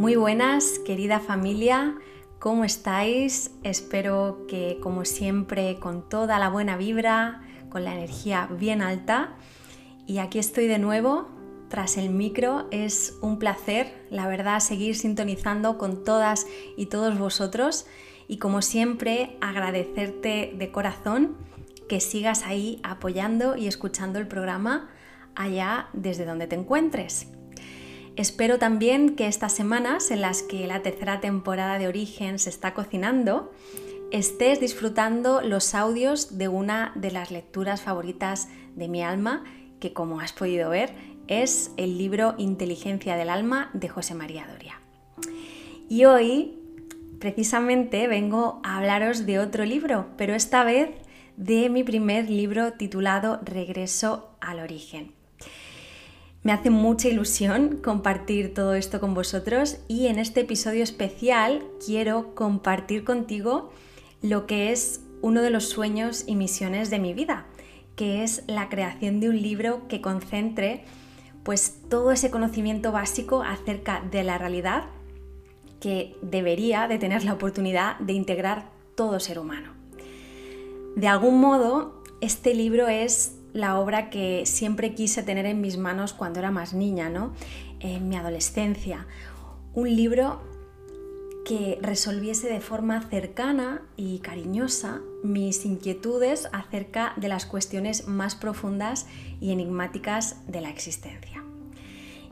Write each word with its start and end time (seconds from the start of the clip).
Muy 0.00 0.16
buenas, 0.16 0.78
querida 0.78 1.20
familia, 1.20 1.94
¿cómo 2.38 2.64
estáis? 2.64 3.50
Espero 3.64 4.46
que 4.48 4.78
como 4.82 5.04
siempre 5.04 5.76
con 5.78 6.08
toda 6.08 6.38
la 6.38 6.48
buena 6.48 6.78
vibra, 6.78 7.42
con 7.68 7.84
la 7.84 7.92
energía 7.92 8.48
bien 8.50 8.80
alta. 8.80 9.34
Y 10.06 10.16
aquí 10.16 10.38
estoy 10.38 10.68
de 10.68 10.78
nuevo 10.78 11.28
tras 11.68 11.98
el 11.98 12.08
micro. 12.08 12.66
Es 12.70 13.18
un 13.20 13.38
placer, 13.38 14.06
la 14.08 14.26
verdad, 14.26 14.60
seguir 14.60 14.96
sintonizando 14.96 15.76
con 15.76 16.02
todas 16.02 16.46
y 16.78 16.86
todos 16.86 17.18
vosotros. 17.18 17.84
Y 18.26 18.38
como 18.38 18.62
siempre, 18.62 19.36
agradecerte 19.42 20.54
de 20.56 20.72
corazón 20.72 21.36
que 21.90 22.00
sigas 22.00 22.46
ahí 22.46 22.80
apoyando 22.84 23.54
y 23.54 23.66
escuchando 23.66 24.18
el 24.18 24.26
programa 24.26 24.88
allá 25.34 25.90
desde 25.92 26.24
donde 26.24 26.46
te 26.46 26.56
encuentres. 26.56 27.26
Espero 28.16 28.58
también 28.58 29.16
que 29.16 29.26
estas 29.26 29.52
semanas 29.52 30.10
en 30.10 30.20
las 30.20 30.42
que 30.42 30.66
la 30.66 30.82
tercera 30.82 31.20
temporada 31.20 31.78
de 31.78 31.88
Origen 31.88 32.38
se 32.38 32.50
está 32.50 32.74
cocinando, 32.74 33.52
estés 34.10 34.60
disfrutando 34.60 35.40
los 35.40 35.74
audios 35.74 36.36
de 36.36 36.48
una 36.48 36.92
de 36.96 37.12
las 37.12 37.30
lecturas 37.30 37.80
favoritas 37.80 38.48
de 38.74 38.88
mi 38.88 39.02
alma, 39.02 39.44
que 39.78 39.92
como 39.92 40.20
has 40.20 40.32
podido 40.32 40.70
ver 40.70 40.92
es 41.30 41.70
el 41.76 41.96
libro 41.96 42.34
Inteligencia 42.38 43.14
del 43.14 43.30
Alma 43.30 43.70
de 43.72 43.88
José 43.88 44.16
María 44.16 44.48
Doria. 44.48 44.80
Y 45.88 46.04
hoy, 46.04 46.58
precisamente, 47.20 48.08
vengo 48.08 48.60
a 48.64 48.78
hablaros 48.78 49.26
de 49.26 49.38
otro 49.38 49.64
libro, 49.64 50.08
pero 50.16 50.34
esta 50.34 50.64
vez 50.64 50.90
de 51.36 51.70
mi 51.70 51.84
primer 51.84 52.28
libro 52.28 52.72
titulado 52.72 53.38
Regreso 53.44 54.36
al 54.40 54.58
Origen. 54.58 55.19
Me 56.42 56.52
hace 56.52 56.70
mucha 56.70 57.08
ilusión 57.08 57.76
compartir 57.82 58.54
todo 58.54 58.72
esto 58.72 58.98
con 58.98 59.12
vosotros 59.12 59.76
y 59.88 60.06
en 60.06 60.18
este 60.18 60.40
episodio 60.40 60.82
especial 60.82 61.62
quiero 61.84 62.34
compartir 62.34 63.04
contigo 63.04 63.70
lo 64.22 64.46
que 64.46 64.72
es 64.72 65.02
uno 65.20 65.42
de 65.42 65.50
los 65.50 65.68
sueños 65.68 66.24
y 66.26 66.36
misiones 66.36 66.88
de 66.88 66.98
mi 66.98 67.12
vida, 67.12 67.46
que 67.94 68.22
es 68.22 68.42
la 68.46 68.70
creación 68.70 69.20
de 69.20 69.28
un 69.28 69.42
libro 69.42 69.86
que 69.86 70.00
concentre 70.00 70.84
pues 71.42 71.76
todo 71.90 72.10
ese 72.10 72.30
conocimiento 72.30 72.90
básico 72.90 73.42
acerca 73.42 74.02
de 74.10 74.24
la 74.24 74.38
realidad 74.38 74.84
que 75.78 76.16
debería 76.22 76.88
de 76.88 76.98
tener 76.98 77.22
la 77.22 77.34
oportunidad 77.34 77.98
de 77.98 78.14
integrar 78.14 78.70
todo 78.94 79.20
ser 79.20 79.38
humano. 79.38 79.74
De 80.96 81.06
algún 81.06 81.38
modo, 81.38 82.02
este 82.22 82.54
libro 82.54 82.88
es 82.88 83.39
la 83.52 83.78
obra 83.78 84.10
que 84.10 84.44
siempre 84.46 84.94
quise 84.94 85.22
tener 85.22 85.46
en 85.46 85.60
mis 85.60 85.76
manos 85.76 86.12
cuando 86.12 86.38
era 86.38 86.50
más 86.50 86.74
niña, 86.74 87.08
¿no? 87.08 87.32
En 87.80 88.08
mi 88.08 88.16
adolescencia. 88.16 89.06
Un 89.74 89.94
libro 89.94 90.40
que 91.44 91.78
resolviese 91.80 92.48
de 92.48 92.60
forma 92.60 93.00
cercana 93.08 93.82
y 93.96 94.18
cariñosa 94.20 95.00
mis 95.22 95.64
inquietudes 95.64 96.48
acerca 96.52 97.14
de 97.16 97.28
las 97.28 97.46
cuestiones 97.46 98.06
más 98.06 98.34
profundas 98.34 99.06
y 99.40 99.50
enigmáticas 99.50 100.46
de 100.46 100.60
la 100.60 100.70
existencia. 100.70 101.42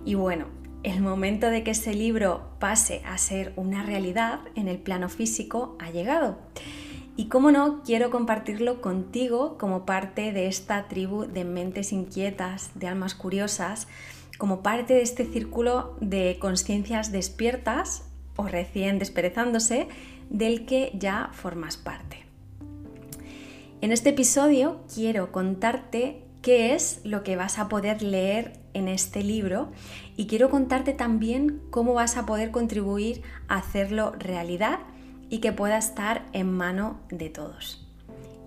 Y 0.04 0.14
bueno, 0.14 0.46
el 0.84 1.00
momento 1.00 1.50
de 1.50 1.64
que 1.64 1.72
ese 1.72 1.94
libro 1.94 2.48
pase 2.60 3.02
a 3.04 3.18
ser 3.18 3.52
una 3.56 3.82
realidad 3.82 4.40
en 4.54 4.68
el 4.68 4.78
plano 4.78 5.08
físico 5.08 5.76
ha 5.80 5.90
llegado. 5.90 6.38
Y 7.18 7.26
como 7.26 7.50
no, 7.50 7.82
quiero 7.82 8.10
compartirlo 8.10 8.80
contigo 8.80 9.58
como 9.58 9.84
parte 9.84 10.32
de 10.32 10.46
esta 10.46 10.86
tribu 10.86 11.24
de 11.24 11.42
mentes 11.44 11.92
inquietas, 11.92 12.70
de 12.76 12.86
almas 12.86 13.16
curiosas, 13.16 13.88
como 14.38 14.62
parte 14.62 14.94
de 14.94 15.02
este 15.02 15.24
círculo 15.24 15.96
de 16.00 16.38
conciencias 16.40 17.10
despiertas 17.10 18.04
o 18.36 18.46
recién 18.46 19.00
desperezándose 19.00 19.88
del 20.30 20.64
que 20.64 20.92
ya 20.94 21.30
formas 21.32 21.76
parte. 21.76 22.24
En 23.80 23.90
este 23.90 24.10
episodio 24.10 24.82
quiero 24.94 25.32
contarte 25.32 26.22
qué 26.40 26.76
es 26.76 27.00
lo 27.02 27.24
que 27.24 27.34
vas 27.34 27.58
a 27.58 27.68
poder 27.68 28.00
leer 28.00 28.60
en 28.74 28.86
este 28.86 29.24
libro 29.24 29.72
y 30.16 30.28
quiero 30.28 30.50
contarte 30.50 30.92
también 30.92 31.62
cómo 31.70 31.94
vas 31.94 32.16
a 32.16 32.26
poder 32.26 32.52
contribuir 32.52 33.22
a 33.48 33.56
hacerlo 33.56 34.12
realidad 34.20 34.78
y 35.30 35.38
que 35.38 35.52
pueda 35.52 35.78
estar 35.78 36.26
en 36.32 36.52
mano 36.52 37.00
de 37.10 37.30
todos. 37.30 37.86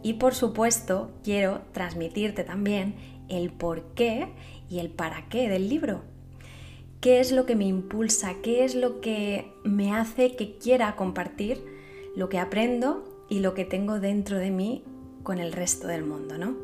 Y 0.03 0.13
por 0.13 0.33
supuesto, 0.33 1.11
quiero 1.23 1.61
transmitirte 1.73 2.43
también 2.43 2.95
el 3.29 3.51
por 3.51 3.93
qué 3.93 4.29
y 4.69 4.79
el 4.79 4.89
para 4.89 5.27
qué 5.29 5.47
del 5.49 5.69
libro. 5.69 6.01
¿Qué 7.01 7.19
es 7.19 7.31
lo 7.31 7.45
que 7.45 7.55
me 7.55 7.65
impulsa? 7.65 8.35
¿Qué 8.43 8.63
es 8.63 8.75
lo 8.75 9.01
que 9.01 9.51
me 9.63 9.93
hace 9.93 10.35
que 10.35 10.57
quiera 10.57 10.95
compartir 10.95 11.63
lo 12.15 12.29
que 12.29 12.39
aprendo 12.39 13.25
y 13.29 13.39
lo 13.39 13.53
que 13.53 13.65
tengo 13.65 13.99
dentro 13.99 14.37
de 14.37 14.51
mí 14.51 14.83
con 15.23 15.39
el 15.39 15.53
resto 15.53 15.87
del 15.87 16.03
mundo, 16.03 16.37
¿no? 16.37 16.55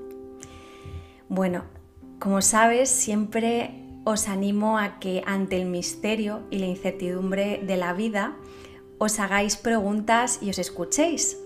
Bueno, 1.29 1.63
como 2.19 2.41
sabes, 2.41 2.89
siempre 2.89 3.84
os 4.03 4.28
animo 4.28 4.78
a 4.78 4.99
que 4.99 5.23
ante 5.25 5.61
el 5.61 5.67
misterio 5.67 6.41
y 6.49 6.59
la 6.59 6.66
incertidumbre 6.66 7.61
de 7.66 7.78
la 7.78 7.94
vida, 7.94 8.35
os 8.97 9.19
hagáis 9.19 9.58
preguntas 9.58 10.40
y 10.41 10.50
os 10.50 10.59
escuchéis. 10.59 11.38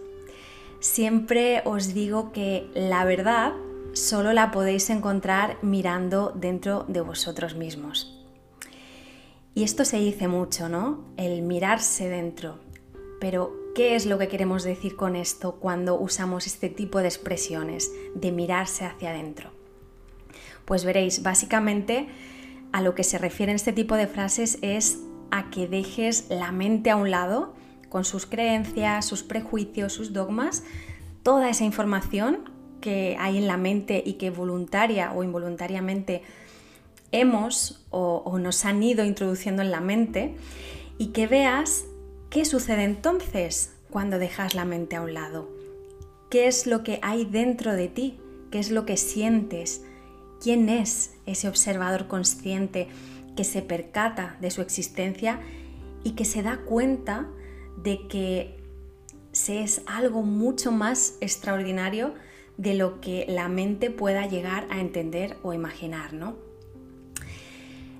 Siempre 0.80 1.62
os 1.66 1.94
digo 1.94 2.32
que 2.32 2.70
la 2.74 3.06
verdad 3.06 3.54
solo 3.94 4.34
la 4.34 4.52
podéis 4.52 4.90
encontrar 4.90 5.58
mirando 5.62 6.32
dentro 6.36 6.86
de 6.88 7.02
vosotros 7.02 7.56
mismos. 7.56 8.18
Y 9.54 9.64
esto 9.64 9.84
se 9.84 9.98
dice 9.98 10.28
mucho, 10.28 10.70
¿no? 10.70 11.04
El 11.18 11.42
mirarse 11.42 12.08
dentro. 12.08 12.60
Pero, 13.20 13.54
¿qué 13.76 13.96
es 13.96 14.06
lo 14.06 14.18
que 14.18 14.30
queremos 14.30 14.64
decir 14.64 14.96
con 14.96 15.16
esto 15.16 15.58
cuando 15.60 16.00
usamos 16.00 16.48
este 16.48 16.70
tipo 16.70 17.00
de 17.00 17.08
expresiones, 17.08 17.92
de 18.16 18.32
mirarse 18.32 18.86
hacia 18.86 19.10
adentro? 19.10 19.52
Pues 20.66 20.86
veréis, 20.86 21.22
básicamente 21.22 22.08
a 22.72 22.82
lo 22.82 22.96
que 22.96 23.04
se 23.04 23.18
refieren 23.18 23.56
este 23.56 23.74
tipo 23.74 23.96
de 23.96 24.08
frases 24.08 24.58
es 24.62 25.00
a 25.31 25.50
que 25.50 25.68
dejes 25.68 26.28
la 26.30 26.52
mente 26.52 26.90
a 26.90 26.96
un 26.96 27.12
lado 27.12 27.53
con 27.90 28.06
sus 28.06 28.25
creencias, 28.25 29.06
sus 29.06 29.24
prejuicios, 29.24 29.94
sus 29.94 30.14
dogmas, 30.14 30.64
toda 31.24 31.50
esa 31.50 31.64
información 31.64 32.50
que 32.80 33.18
hay 33.19 33.38
en 33.38 33.47
la 33.47 33.58
mente 33.58 34.02
y 34.06 34.14
que 34.14 34.30
voluntaria 34.30 35.12
o 35.14 35.24
involuntariamente 35.24 36.24
hemos 37.12 37.86
o, 37.90 38.24
o, 38.25 38.40
nos 38.40 38.64
han 38.66 38.81
ido 38.81 39.03
introduciendo 39.03 39.62
en 39.62 39.72
la 39.72 39.81
mente 39.81 40.36
y 40.97 41.08
que 41.08 41.28
veas 41.28 41.84
qué 42.30 42.46
sucede 42.46 42.84
entonces 42.84 43.74
cuando 43.90 44.18
dejas 44.18 44.56
la 44.56 44.66
mente 44.66 44.96
a 44.96 45.02
un 45.02 45.14
lado. 45.14 45.50
¿Qué 46.30 46.47
es 46.47 46.66
lo 46.66 46.84
que 46.84 47.00
hay 47.02 47.25
dentro 47.25 47.74
de 47.74 47.90
ti? 47.90 48.18
¿Qué 48.52 48.59
es 48.59 48.72
lo 48.72 48.86
que 48.86 48.96
sientes? 48.96 49.84
¿Quién 50.41 50.70
es 50.70 51.12
ese 51.25 51.50
observador 51.50 52.08
consciente 52.08 52.88
que 53.36 53.44
se 53.44 53.62
percata 53.62 54.38
de 54.42 54.52
su 54.52 54.62
existencia 54.62 55.40
y 56.03 56.12
que 56.12 56.25
se 56.25 56.44
da 56.44 56.58
cuenta 56.58 57.28
de 57.78 58.08
que 58.08 58.58
se 59.31 59.62
es 59.62 59.81
algo 59.86 60.24
mucho 60.24 60.72
más 60.72 61.16
extraordinario 61.22 62.14
de 62.58 62.75
lo 62.75 63.00
que 63.02 63.25
la 63.28 63.47
mente 63.47 63.90
pueda 63.90 64.28
llegar 64.28 64.68
a 64.70 64.80
entender 64.80 65.38
o 65.44 65.53
imaginar, 65.53 66.14
¿no? 66.14 66.36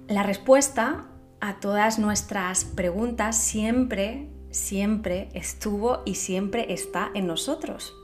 La 0.08 0.24
respuesta 0.24 1.08
a 1.40 1.60
todas 1.60 1.98
nuestras 1.98 2.66
preguntas 2.66 3.38
siempre, 3.38 4.30
siempre 4.52 5.30
estuvo 5.34 6.02
y 6.06 6.16
siempre 6.16 6.74
está 6.74 7.12
en 7.16 7.28
nosotros. 7.28 7.96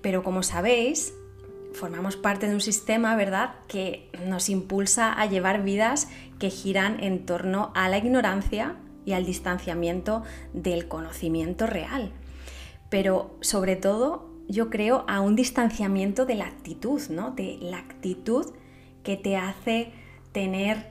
Pero 0.00 0.22
como 0.22 0.42
sabéis, 0.42 1.14
formamos 1.74 2.16
parte 2.16 2.48
de 2.48 2.54
un 2.54 2.60
sistema, 2.60 3.16
¿verdad?, 3.16 3.54
que 3.68 4.10
nos 4.26 4.48
impulsa 4.48 5.12
a 5.12 5.26
llevar 5.26 5.62
vidas 5.62 6.08
que 6.38 6.50
giran 6.50 7.02
en 7.02 7.26
torno 7.26 7.72
a 7.74 7.88
la 7.88 7.98
ignorancia 7.98 8.76
y 9.04 9.12
al 9.12 9.24
distanciamiento 9.24 10.22
del 10.52 10.88
conocimiento 10.88 11.66
real. 11.66 12.12
Pero 12.88 13.36
sobre 13.40 13.76
todo, 13.76 14.30
yo 14.48 14.70
creo 14.70 15.04
a 15.08 15.20
un 15.20 15.36
distanciamiento 15.36 16.26
de 16.26 16.34
la 16.34 16.46
actitud, 16.46 17.00
¿no? 17.10 17.30
De 17.30 17.58
la 17.60 17.78
actitud 17.78 18.46
que 19.02 19.16
te 19.16 19.36
hace 19.36 19.92
tener 20.32 20.90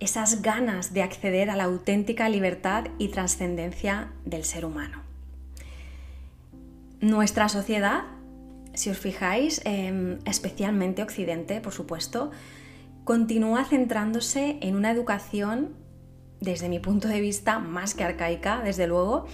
esas 0.00 0.42
ganas 0.42 0.92
de 0.92 1.02
acceder 1.02 1.50
a 1.50 1.56
la 1.56 1.64
auténtica 1.64 2.28
libertad 2.28 2.86
y 2.98 3.08
trascendencia 3.08 4.12
del 4.24 4.44
ser 4.44 4.64
humano. 4.64 5.02
Nuestra 7.00 7.48
sociedad 7.48 8.04
si 8.78 8.90
os 8.90 8.98
fijáis, 8.98 9.60
em, 9.64 10.18
especialmente 10.24 11.02
Occidente, 11.02 11.60
por 11.60 11.72
supuesto, 11.72 12.30
continúa 13.04 13.64
centrándose 13.64 14.58
en 14.60 14.76
una 14.76 14.90
educación, 14.90 15.74
desde 16.40 16.68
mi 16.68 16.78
punto 16.78 17.08
de 17.08 17.20
vista, 17.20 17.58
más 17.58 17.94
que 17.94 18.04
arcaica, 18.04 18.62
desde 18.62 18.86
luego, 18.86 19.26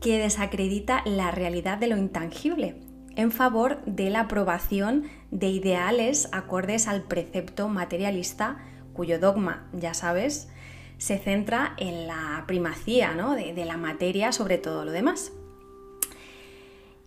que 0.00 0.18
desacredita 0.18 1.02
la 1.04 1.30
realidad 1.30 1.78
de 1.78 1.86
lo 1.86 1.96
intangible 1.96 2.76
en 3.16 3.32
favor 3.32 3.84
de 3.84 4.10
la 4.10 4.20
aprobación 4.20 5.04
de 5.30 5.48
ideales 5.48 6.28
acordes 6.32 6.88
al 6.88 7.02
precepto 7.02 7.68
materialista 7.68 8.58
cuyo 8.92 9.18
dogma, 9.18 9.68
ya 9.72 9.94
sabes, 9.94 10.48
se 10.98 11.18
centra 11.18 11.74
en 11.78 12.06
la 12.06 12.44
primacía 12.46 13.14
de, 13.36 13.52
de 13.52 13.64
la 13.64 13.76
materia 13.76 14.32
sobre 14.32 14.58
todo 14.58 14.84
lo 14.84 14.92
demás. 14.92 15.32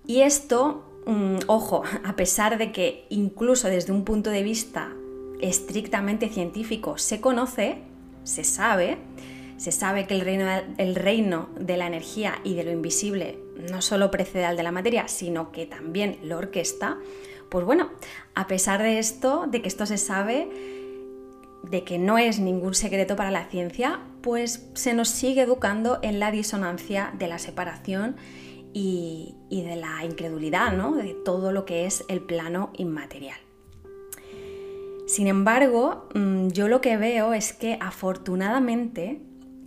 Y 0.06 0.22
esto, 0.22 0.93
mm, 1.06 1.40
ojo, 1.48 1.84
a 2.04 2.16
pesar 2.16 2.58
de 2.58 2.72
que 2.72 3.06
incluso 3.10 3.68
desde 3.68 3.92
un 3.92 4.04
punto 4.04 4.30
de 4.30 4.44
vista 4.44 4.94
estrictamente 5.42 6.30
científico 6.30 6.98
se 6.98 7.20
conoce, 7.20 7.80
se 8.24 8.44
sabe, 8.44 8.98
se 9.58 9.72
sabe 9.72 10.08
que 10.08 10.16
el 10.16 10.22
reino, 10.22 10.46
el 10.78 10.96
reino 10.96 11.50
de 11.60 11.78
la 11.78 11.88
energía 11.88 12.40
y 12.44 12.56
de 12.56 12.64
lo 12.64 12.72
invisible 12.72 13.40
no 13.70 13.82
solo 13.82 14.12
precede 14.12 14.46
al 14.46 14.58
de 14.58 14.64
la 14.64 14.72
materia, 14.72 15.08
sino 15.08 15.52
que 15.52 15.66
también 15.66 16.18
lo 16.24 16.38
orquesta, 16.38 16.98
pues 17.50 17.66
bueno, 17.66 17.92
a 18.36 18.48
pesar 18.48 18.82
de 18.82 19.00
esto, 19.00 19.46
de 19.48 19.62
que 19.62 19.68
esto 19.68 19.86
se 19.86 19.98
sabe, 19.98 20.50
de 21.64 21.84
que 21.84 21.98
no 21.98 22.18
es 22.18 22.40
ningún 22.40 22.74
secreto 22.74 23.16
para 23.16 23.32
la 23.32 23.46
ciencia, 23.46 24.00
pues 24.22 24.68
se 24.74 24.94
nos 24.94 25.10
sigue 25.10 25.42
educando 25.42 26.00
en 26.02 26.20
la 26.20 26.32
disonancia 26.32 27.14
de 27.18 27.28
la 27.28 27.40
separación 27.40 28.16
y, 28.74 29.36
de 29.50 29.76
la 29.76 30.04
incredulidad, 30.04 30.74
¿no? 30.74 30.96
De 30.96 31.14
todo 31.14 31.52
lo 31.52 31.66
que 31.66 31.86
es 31.86 32.04
el 32.08 32.22
plano 32.22 32.72
inmaterial. 32.76 33.38
Sin 35.06 35.28
embargo, 35.28 36.10
mm, 36.16 36.48
yo 36.50 36.68
lo 36.68 36.82
que 36.82 36.98
veo 36.98 37.34
es 37.34 37.54
que 37.54 37.78
afortunadamente 37.80 39.22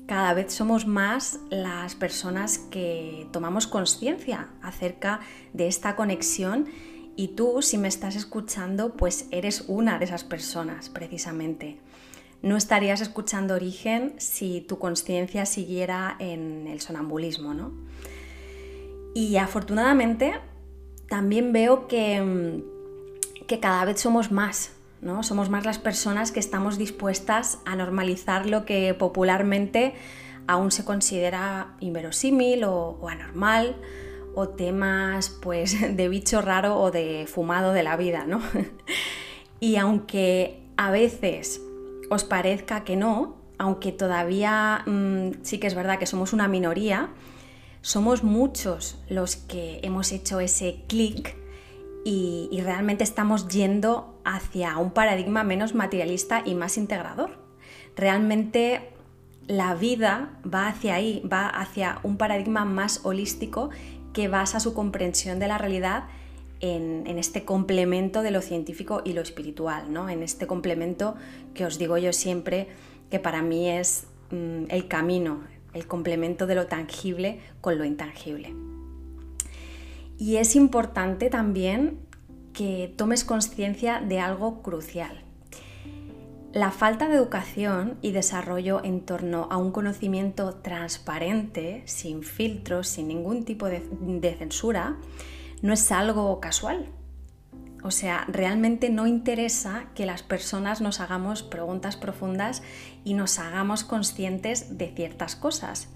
cada 0.06 0.34
vez 0.34 0.52
somos 0.52 0.86
más 0.86 1.40
las 1.50 1.94
personas 1.94 2.58
que 2.58 3.28
tomamos 3.32 3.66
conciencia 3.66 4.48
acerca 4.62 5.20
de 5.52 5.66
esta 5.66 5.96
conexión 5.96 6.66
y 7.16 7.28
tú, 7.28 7.62
si 7.62 7.78
me 7.78 7.88
estás 7.88 8.14
escuchando, 8.14 8.94
pues 8.96 9.26
eres 9.30 9.64
una 9.68 9.98
de 9.98 10.04
esas 10.04 10.22
personas 10.22 10.90
precisamente. 10.90 11.78
No 12.42 12.56
estarías 12.56 13.00
escuchando 13.00 13.54
Origen 13.54 14.14
si 14.18 14.60
tu 14.60 14.78
conciencia 14.78 15.46
siguiera 15.46 16.16
en 16.18 16.66
el 16.68 16.80
sonambulismo, 16.80 17.54
¿no? 17.54 17.72
Y 19.16 19.38
afortunadamente 19.38 20.34
también 21.08 21.50
veo 21.50 21.88
que, 21.88 22.20
mm, 22.20 23.46
que 23.46 23.60
cada 23.60 23.82
vez 23.86 23.98
somos 23.98 24.30
más, 24.30 24.72
¿no? 25.00 25.22
Somos 25.22 25.48
más 25.48 25.64
las 25.64 25.78
personas 25.78 26.32
que 26.32 26.38
estamos 26.38 26.76
dispuestas 26.76 27.58
a 27.64 27.76
normalizar 27.76 28.44
lo 28.44 28.66
que 28.66 28.92
popularmente 28.92 29.94
aún 30.46 30.70
se 30.70 30.84
considera 30.84 31.76
inverosímil 31.80 32.64
o, 32.64 33.08
anormal 33.08 33.76
o 34.34 34.50
temas 34.50 35.30
pues 35.30 35.80
de 35.96 36.08
bicho 36.10 36.42
raro 36.42 36.78
o 36.78 36.90
de 36.90 37.26
fumado 37.26 37.72
de 37.72 37.84
la 37.84 37.96
vida, 37.96 38.26
¿no? 38.26 38.42
y 39.60 39.76
aunque 39.76 40.60
a 40.76 40.90
veces 40.90 41.62
os 42.10 42.24
parezca 42.24 42.84
que 42.84 42.96
no, 42.96 43.36
aunque 43.56 43.92
todavía 43.92 44.82
mm, 44.84 45.42
sí 45.42 45.56
que 45.56 45.68
es 45.68 45.74
verdad 45.74 45.98
que 45.98 46.04
somos 46.04 46.34
una 46.34 46.48
minoría, 46.48 47.14
somos 47.86 48.24
muchos 48.24 48.98
los 49.08 49.36
que 49.36 49.78
hemos 49.84 50.10
hecho 50.10 50.40
ese 50.40 50.82
clic 50.88 51.36
y, 52.04 52.48
realmente 52.64 53.04
estamos 53.04 53.46
yendo 53.46 54.20
hacia 54.24 54.76
un 54.78 54.90
paradigma 54.90 55.44
menos 55.44 55.72
materialista 55.72 56.42
y 56.44 56.56
más 56.56 56.78
integrador. 56.78 57.38
Realmente 57.94 58.90
la 59.46 59.76
vida 59.76 60.36
va 60.44 60.66
hacia 60.66 60.96
ahí, 60.96 61.22
va 61.32 61.46
hacia 61.48 62.00
un 62.02 62.16
paradigma 62.16 62.64
más 62.64 63.02
holístico 63.04 63.70
que 64.12 64.26
basa 64.26 64.58
su 64.58 64.74
comprensión 64.74 65.38
de 65.38 65.46
la 65.46 65.56
realidad 65.56 66.08
en, 66.58 67.06
este 67.06 67.44
complemento 67.44 68.22
de 68.22 68.32
lo 68.32 68.42
científico 68.42 69.02
y 69.04 69.12
lo 69.12 69.20
espiritual, 69.20 69.92
¿no? 69.92 70.08
en 70.08 70.24
este 70.24 70.48
complemento 70.48 71.14
que 71.54 71.64
os 71.64 71.78
digo 71.78 71.98
yo 71.98 72.12
siempre 72.12 72.66
que 73.10 73.20
para 73.20 73.42
mí 73.42 73.68
es 73.70 74.08
mm, 74.32 74.64
el 74.70 74.88
camino, 74.88 75.44
el 75.76 75.86
complemento 75.86 76.46
de 76.46 76.54
lo 76.54 76.66
tangible 76.66 77.40
con 77.60 77.78
lo 77.78 77.84
intangible. 77.84 78.54
Y 80.18 80.36
es 80.36 80.56
importante 80.56 81.28
también 81.30 82.00
que 82.52 82.92
tomes 82.96 83.24
conciencia 83.24 84.00
de 84.00 84.18
algo 84.18 84.62
crucial. 84.62 85.22
La 86.52 86.70
falta 86.70 87.06
de 87.06 87.16
educación 87.16 87.98
y 88.00 88.12
desarrollo 88.12 88.82
en 88.82 89.02
torno 89.02 89.46
a 89.50 89.58
un 89.58 89.72
conocimiento 89.72 90.54
transparente, 90.54 91.82
sin 91.84 92.22
filtros, 92.22 92.88
sin 92.88 93.08
ningún 93.08 93.44
tipo 93.44 93.66
de, 93.66 94.36
censura, 94.38 94.96
no 95.60 95.74
es 95.74 95.92
algo 95.92 96.40
casual, 96.40 96.86
o 97.86 97.92
sea, 97.92 98.24
realmente 98.26 98.90
no 98.90 99.06
interesa 99.06 99.86
que 99.94 100.06
las 100.06 100.24
personas 100.24 100.80
nos 100.80 100.98
hagamos 100.98 101.44
preguntas 101.44 101.96
profundas 101.96 102.64
y 103.04 103.14
nos 103.14 103.38
hagamos 103.38 103.84
conscientes 103.84 104.76
de 104.76 104.88
ciertas 104.88 105.36
cosas. 105.36 105.88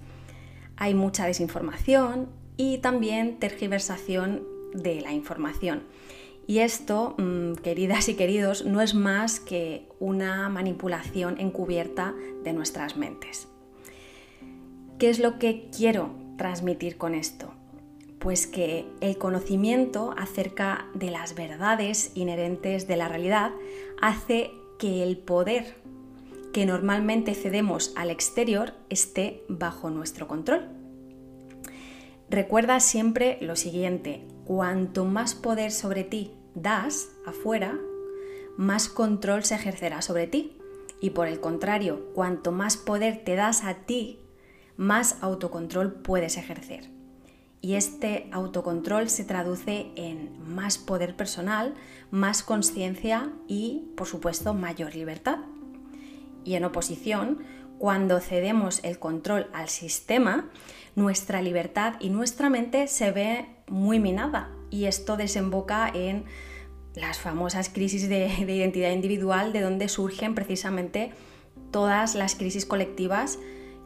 Hay 0.77 0.95
mucha 0.95 1.27
desinformación 1.27 2.29
y 2.57 2.79
también 2.79 3.41
tergiversación 3.41 4.45
de 4.73 5.01
la 5.01 5.11
información. 5.11 5.83
Y 6.47 6.61
esto, 6.61 7.17
mm, 7.19 7.55
queridas 7.55 8.09
y 8.09 8.15
queridos, 8.15 8.65
no 8.65 8.83
es 8.83 8.95
más 8.95 9.41
que 9.41 9.89
una 9.99 10.49
manipulación 10.49 11.41
encubierta 11.41 12.15
de 12.45 12.53
nuestras 12.53 12.97
mentes. 12.97 13.49
¿Qué 15.01 15.11
es 15.11 15.19
lo 15.19 15.41
que 15.41 15.71
quiero 15.77 16.15
transmitir 16.39 16.99
con 16.99 17.17
esto? 17.17 17.53
Pues 18.21 18.47
que 18.47 18.87
el 19.01 19.17
conocimiento 19.17 20.15
acerca 20.19 20.87
de 20.93 21.11
las 21.11 21.35
verdades 21.35 22.13
inherentes 22.15 22.87
de 22.87 22.99
la 22.99 23.09
realidad 23.09 23.51
hace 24.01 24.51
que 24.79 25.03
el 25.03 25.17
poder 25.17 25.77
que 26.53 26.67
normalmente 26.67 27.35
cedemos 27.35 27.93
al 27.97 28.11
exterior 28.11 28.75
esté 28.91 29.43
bajo 29.49 29.89
nuestro 29.89 30.29
control. 30.29 30.69
Recuerda 32.29 32.79
siempre 32.81 33.39
lo 33.41 33.57
siguiente, 33.57 34.27
cuanto 34.45 35.07
más 35.07 35.35
poder 35.35 35.73
sobre 35.73 36.05
ti 36.05 36.33
das 36.55 37.09
afuera, 37.25 37.79
más 38.59 38.89
control 38.91 39.45
se 39.45 39.55
ejercerá 39.55 40.03
sobre 40.03 40.27
ti. 40.27 40.59
Y 41.01 41.11
por 41.11 41.27
el 41.27 41.41
contrario, 41.41 42.11
cuanto 42.15 42.53
más 42.53 42.77
poder 42.77 43.25
te 43.25 43.35
das 43.35 43.65
a 43.65 43.87
ti, 43.87 44.19
más 44.77 45.17
autocontrol 45.23 45.95
puedes 45.95 46.37
ejercer 46.37 47.00
y 47.63 47.75
este 47.75 48.29
autocontrol 48.33 49.11
se 49.11 49.25
traduce 49.25 49.89
en 49.97 50.31
más 50.47 50.79
poder 50.79 51.15
personal, 51.15 51.75
más 52.11 52.43
conciencia 52.43 53.31
y, 53.47 53.91
por 53.97 54.07
supuesto, 54.07 54.55
mayor 54.55 54.95
libertad. 54.95 55.39
Y 56.45 56.55
en 56.55 56.65
oposición, 56.65 57.41
cuando 57.79 58.21
cedemos 58.21 58.83
el 58.83 58.99
control 58.99 59.49
al 59.53 59.69
sistema, 59.69 60.49
nuestra 60.97 61.43
libertad 61.43 61.95
y 62.01 62.11
nuestra 62.11 62.49
mente 62.49 62.89
se 62.89 63.11
ve 63.13 63.47
muy 63.69 64.01
minada 64.01 64.51
y 64.71 64.87
esto 64.87 65.17
desemboca 65.17 65.91
en 65.93 66.25
las 66.95 67.19
famosas 67.19 67.69
crisis 67.69 68.09
de, 68.09 68.29
de 68.47 68.55
identidad 68.55 68.91
individual 68.91 69.53
de 69.53 69.61
donde 69.61 69.89
surgen 69.89 70.35
precisamente 70.35 71.13
todas 71.71 72.15
las 72.15 72.35
crisis 72.35 72.67
colectivas 72.67 73.39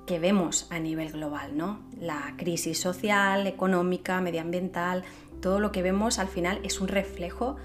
que 0.06 0.18
vemos 0.18 0.66
a 0.70 0.78
nivel 0.78 1.12
global, 1.12 1.56
¿no? 1.56 1.80
La 1.99 2.34
crisis 2.37 2.78
social, 2.78 3.46
económica, 3.46 4.20
medioambiental, 4.20 5.04
todo 5.40 5.61
lo 5.61 5.73
que 5.73 5.82
vemos 5.82 6.18
al 6.18 6.28
final 6.28 6.61
es 6.62 6.80
un 6.80 6.88
reflejo 6.88 7.56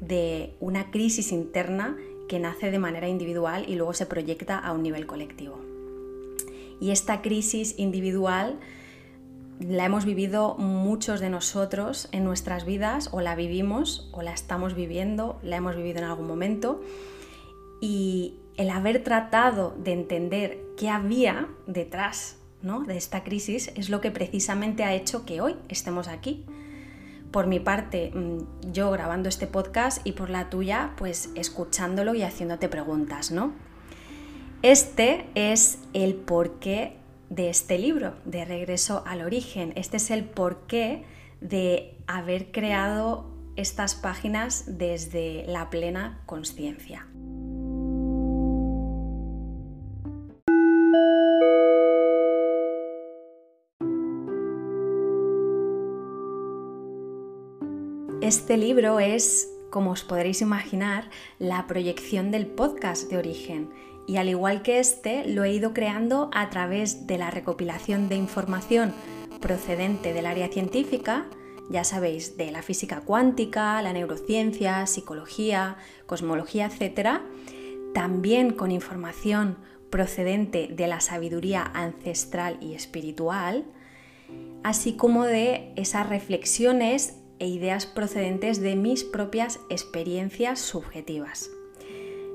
de 0.00 0.54
una 0.60 0.90
crisis 0.90 1.32
interna 1.32 1.96
que 2.28 2.38
nace 2.38 2.70
de 2.70 2.78
manera 2.78 3.08
individual 3.08 3.64
y 3.66 3.74
luego 3.74 3.94
se 3.94 4.06
proyecta 4.06 4.58
a 4.58 4.72
un 4.72 4.82
nivel 4.82 5.06
colectivo. 5.06 5.58
Y 6.80 6.90
esta 6.90 7.22
crisis 7.22 7.74
individual 7.78 8.58
la 9.60 9.84
hemos 9.86 10.04
vivido 10.04 10.54
muchos 10.56 11.20
de 11.20 11.30
nosotros 11.30 12.08
en 12.12 12.24
nuestras 12.24 12.64
vidas, 12.64 13.08
o 13.12 13.20
la 13.20 13.34
vivimos, 13.34 14.08
o 14.12 14.22
la 14.22 14.32
estamos 14.32 14.74
viviendo, 14.74 15.38
la 15.42 15.56
hemos 15.56 15.74
vivido 15.74 15.98
en 15.98 16.04
algún 16.04 16.28
momento. 16.28 16.80
Y 17.80 18.34
el 18.58 18.70
haber 18.70 19.02
tratado 19.02 19.74
de 19.78 19.92
entender 19.92 20.58
qué 20.76 20.90
había 20.90 21.48
detrás 21.66 22.38
de 22.60 22.96
esta 22.96 23.22
crisis 23.22 23.70
es 23.76 23.88
lo 23.88 24.00
que 24.00 24.10
precisamente 24.10 24.82
ha 24.82 24.92
hecho 24.92 25.24
que 25.24 25.40
hoy 25.40 25.54
estemos 25.68 26.08
aquí. 26.08 26.44
Por 27.30 27.46
mi 27.46 27.60
parte, 27.60 28.10
mm, 28.12 28.72
yo 28.72 28.90
grabando 28.90 29.28
este 29.28 29.46
podcast 29.46 30.04
y 30.04 30.12
por 30.12 30.28
la 30.28 30.50
tuya, 30.50 30.92
pues 30.96 31.30
escuchándolo 31.36 32.14
y 32.14 32.22
haciéndote 32.22 32.68
preguntas, 32.68 33.30
¿no? 33.30 33.52
Este 34.62 35.26
es 35.36 35.78
el 35.92 36.14
porqué 36.14 36.96
de 37.30 37.48
este 37.48 37.78
libro, 37.78 38.14
de 38.24 38.44
Regreso 38.44 39.04
al 39.06 39.22
Origen. 39.22 39.72
Este 39.76 39.98
es 39.98 40.10
el 40.10 40.24
porqué 40.24 41.04
de 41.40 41.96
haber 42.08 42.50
creado 42.50 43.30
estas 43.54 43.94
páginas 43.94 44.64
desde 44.78 45.44
la 45.46 45.70
plena 45.70 46.22
conciencia. 46.26 47.07
Este 58.28 58.58
libro 58.58 59.00
es 59.00 59.54
como 59.70 59.92
os 59.92 60.04
podréis 60.04 60.42
imaginar, 60.42 61.08
la 61.38 61.66
proyección 61.66 62.30
del 62.30 62.46
podcast 62.46 63.08
de 63.08 63.16
origen. 63.16 63.70
Y 64.06 64.18
al 64.18 64.28
igual 64.28 64.60
que 64.60 64.80
este, 64.80 65.26
lo 65.26 65.44
he 65.44 65.54
ido 65.54 65.72
creando 65.72 66.28
a 66.34 66.50
través 66.50 67.06
de 67.06 67.16
la 67.16 67.30
recopilación 67.30 68.10
de 68.10 68.16
información 68.16 68.92
procedente 69.40 70.12
del 70.12 70.26
área 70.26 70.48
científica, 70.48 71.24
ya 71.70 71.84
sabéis, 71.84 72.36
de 72.36 72.52
la 72.52 72.60
física 72.60 73.00
cuántica, 73.00 73.80
la 73.80 73.94
neurociencia, 73.94 74.86
psicología, 74.86 75.78
cosmología, 76.04 76.66
etc. 76.66 77.22
También 77.94 78.50
con 78.50 78.72
información 78.72 79.56
procedente 79.88 80.68
de 80.70 80.86
la 80.86 81.00
sabiduría 81.00 81.62
ancestral 81.72 82.58
y 82.60 82.74
espiritual, 82.74 83.64
así 84.64 84.98
como 84.98 85.24
de 85.24 85.72
esas 85.76 86.06
reflexiones 86.10 87.17
e 87.38 87.46
ideas 87.46 87.86
procedentes 87.86 88.60
de 88.60 88.76
mis 88.76 89.04
propias 89.04 89.60
experiencias 89.68 90.60
subjetivas. 90.60 91.50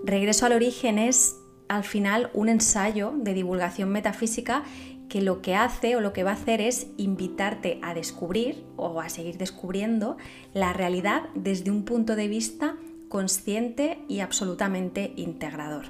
Regreso 0.03 0.45
al 0.45 0.53
origen 0.53 0.99
es 0.99 1.37
al 1.67 1.83
final 1.83 2.29
un 2.33 2.49
ensayo 2.49 3.13
de 3.15 3.33
divulgación 3.33 3.89
metafísica 3.89 4.63
que 5.09 5.21
lo 5.21 5.41
que 5.41 5.55
hace 5.55 5.95
o 5.95 6.01
lo 6.01 6.11
que 6.11 6.23
va 6.23 6.31
a 6.31 6.35
hacer 6.35 6.59
es 6.59 6.87
invitarte 6.97 7.79
a 7.81 7.93
descubrir 7.93 8.65
o 8.77 8.99
a 8.99 9.09
seguir 9.09 9.37
descubriendo 9.37 10.17
la 10.53 10.73
realidad 10.73 11.29
desde 11.35 11.71
un 11.71 11.85
punto 11.85 12.15
de 12.15 12.27
vista 12.27 12.77
consciente 13.09 13.99
y 14.07 14.21
absolutamente 14.21 15.13
integrador. 15.15 15.85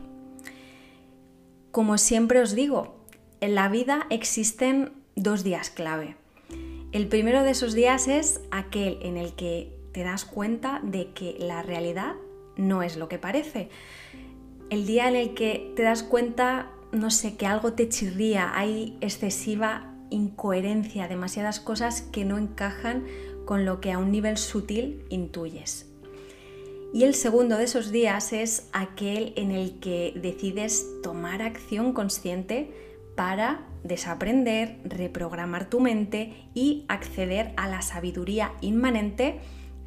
Como 1.71 1.97
siempre 1.97 2.41
os 2.41 2.53
digo, 2.53 3.05
en 3.39 3.55
la 3.55 3.69
vida 3.69 4.05
existen 4.09 4.91
dos 5.15 5.43
días 5.43 5.69
clave. 5.69 6.17
El 6.93 7.07
primero 7.07 7.43
de 7.43 7.51
esos 7.51 7.73
días 7.73 8.07
es 8.07 8.39
aquel 8.51 8.99
en 9.01 9.17
el 9.17 9.33
que 9.33 9.75
te 9.93 10.03
das 10.03 10.25
cuenta 10.25 10.79
de 10.83 11.11
que 11.13 11.35
la 11.39 11.63
realidad 11.63 12.13
no 12.55 12.83
es 12.83 12.97
lo 12.97 13.09
que 13.09 13.17
parece. 13.17 13.69
El 14.69 14.85
día 14.85 15.09
en 15.09 15.15
el 15.15 15.33
que 15.33 15.73
te 15.75 15.81
das 15.81 16.03
cuenta 16.03 16.69
no 16.91 17.09
sé, 17.09 17.35
que 17.35 17.47
algo 17.47 17.73
te 17.73 17.89
chirría, 17.89 18.51
hay 18.55 18.95
excesiva 19.01 19.95
incoherencia, 20.11 21.07
demasiadas 21.07 21.59
cosas 21.59 22.03
que 22.03 22.23
no 22.23 22.37
encajan 22.37 23.05
con 23.45 23.65
lo 23.65 23.81
que 23.81 23.91
a 23.91 23.97
un 23.97 24.11
nivel 24.11 24.37
sutil 24.37 25.03
intuyes. 25.09 25.89
Y 26.93 27.05
el 27.05 27.15
segundo 27.15 27.57
de 27.57 27.63
esos 27.63 27.91
días 27.91 28.31
es 28.33 28.69
aquel 28.71 29.33
en 29.35 29.49
el 29.49 29.79
que 29.79 30.13
decides 30.15 30.85
tomar 31.01 31.41
acción 31.41 31.93
consciente 31.93 32.92
para 33.15 33.65
desaprender, 33.83 34.79
reprogramar 34.85 35.69
tu 35.69 35.79
mente 35.79 36.33
y 36.53 36.85
acceder 36.87 37.53
a 37.57 37.67
la 37.67 37.81
sabiduría 37.81 38.53
inmanente 38.61 39.39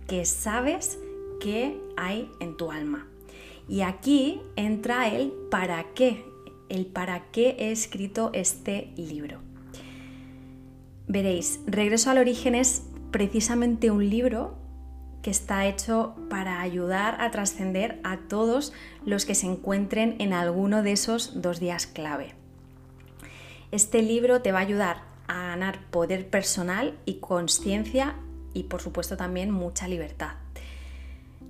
que 0.07 0.25
sabes 0.25 0.99
que 1.41 1.81
hay 1.97 2.31
en 2.41 2.57
tu 2.57 2.71
alma. 2.71 3.09
Y 3.69 3.81
aquí 3.81 4.41
entra 4.55 5.09
el 5.09 5.33
para 5.51 5.85
qué 5.95 6.25
el 6.69 6.87
para 6.87 7.31
qué 7.31 7.57
he 7.59 7.73
escrito 7.73 8.31
este 8.33 8.93
libro. 8.97 9.41
Veréis, 11.07 11.61
Regreso 11.67 12.11
al 12.11 12.19
origen 12.19 12.55
es 12.55 12.85
precisamente 13.11 13.91
un 13.91 14.09
libro 14.09 14.59
que 15.23 15.31
está 15.31 15.67
hecho 15.67 16.15
para 16.31 16.61
ayudar 16.61 17.21
a 17.21 17.31
trascender 17.31 18.01
a 18.05 18.19
todos 18.29 18.73
los 19.05 19.25
que 19.25 19.35
se 19.35 19.47
encuentren 19.47 20.17
en 20.19 20.33
alguno 20.33 20.83
de 20.83 20.93
esos 20.93 21.41
dos 21.43 21.61
días 21.61 21.87
clave. 21.87 22.35
Este 23.73 24.03
libro 24.03 24.43
te 24.43 24.53
va 24.53 24.59
a 24.59 24.63
ayudar 24.63 25.03
a 25.27 25.49
ganar 25.49 25.81
poder 25.91 26.29
personal 26.31 26.97
y 27.05 27.15
conciencia 27.15 28.15
y 28.55 28.65
por 28.65 28.81
supuesto 28.81 29.17
también 29.17 29.51
mucha 29.51 29.89
libertad. 29.89 30.33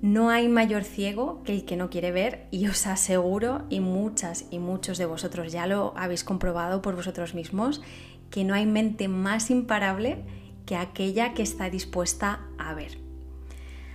No 0.03 0.29
hay 0.29 0.49
mayor 0.49 0.85
ciego 0.85 1.43
que 1.45 1.55
el 1.55 1.65
que 1.65 1.77
no 1.77 1.89
quiere 1.89 2.13
ver 2.13 2.47
y 2.51 2.67
os 2.69 2.87
aseguro, 2.87 3.63
y 3.71 3.81
muchas 3.81 4.45
y 4.51 4.59
muchos 4.59 4.99
de 4.99 5.07
vosotros 5.07 5.53
ya 5.53 5.67
lo 5.67 5.95
habéis 5.97 6.23
comprobado 6.23 6.83
por 6.83 6.97
vosotros 6.97 7.35
mismos, 7.35 7.83
que 8.31 8.45
no 8.45 8.55
hay 8.55 8.67
mente 8.67 9.09
más 9.09 9.51
imparable 9.51 10.19
que 10.67 10.77
aquella 10.77 11.33
que 11.33 11.43
está 11.43 11.71
dispuesta 11.71 12.41
a 12.59 12.75
ver. 12.75 12.99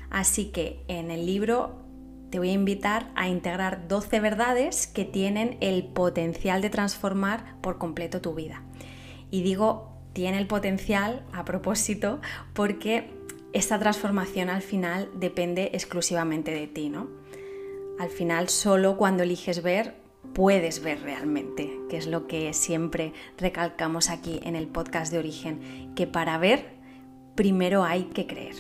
Así 0.10 0.46
que 0.46 0.84
en 0.88 1.12
el 1.12 1.26
libro 1.26 1.81
te 2.32 2.40
voy 2.40 2.50
a 2.50 2.54
invitar 2.54 3.12
a 3.16 3.28
integrar 3.28 3.88
12 3.88 4.20
verdades 4.22 4.88
que 4.88 5.06
tienen 5.06 5.58
el 5.60 5.84
potencial 5.84 6.62
de 6.62 6.70
transformar 6.70 7.56
por 7.62 7.78
completo 7.78 8.22
tu 8.22 8.34
vida. 8.34 8.64
Y 9.30 9.44
digo, 9.44 9.92
tiene 10.14 10.38
el 10.38 10.48
potencial 10.48 11.26
a 11.34 11.46
propósito 11.46 12.22
porque 12.54 13.12
esta 13.54 13.78
transformación 13.80 14.50
al 14.50 14.62
final 14.62 15.10
depende 15.14 15.72
exclusivamente 15.74 16.52
de 16.52 16.68
ti, 16.68 16.90
¿no? 16.90 17.10
Al 18.00 18.10
final 18.10 18.48
solo 18.48 18.98
cuando 18.98 19.24
eliges 19.24 19.62
ver 19.62 19.96
puedes 20.34 20.82
ver 20.82 21.02
realmente, 21.02 21.80
que 21.90 21.98
es 21.98 22.08
lo 22.08 22.28
que 22.28 22.54
siempre 22.54 23.12
recalcamos 23.38 24.10
aquí 24.10 24.40
en 24.44 24.56
el 24.56 24.68
podcast 24.68 25.12
de 25.12 25.20
origen, 25.20 25.94
que 25.96 26.08
para 26.08 26.38
ver 26.38 26.78
primero 27.36 27.84
hay 27.84 28.06
que 28.06 28.26
creer. 28.26 28.56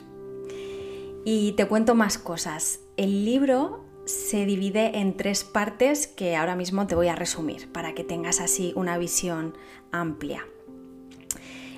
Y 1.23 1.53
te 1.53 1.65
cuento 1.67 1.95
más 1.95 2.17
cosas. 2.17 2.80
El 2.97 3.25
libro 3.25 3.85
se 4.05 4.45
divide 4.45 4.99
en 4.99 5.15
tres 5.15 5.43
partes 5.43 6.07
que 6.07 6.35
ahora 6.35 6.55
mismo 6.55 6.87
te 6.87 6.95
voy 6.95 7.07
a 7.07 7.15
resumir 7.15 7.71
para 7.71 7.93
que 7.93 8.03
tengas 8.03 8.41
así 8.41 8.73
una 8.75 8.97
visión 8.97 9.55
amplia. 9.91 10.45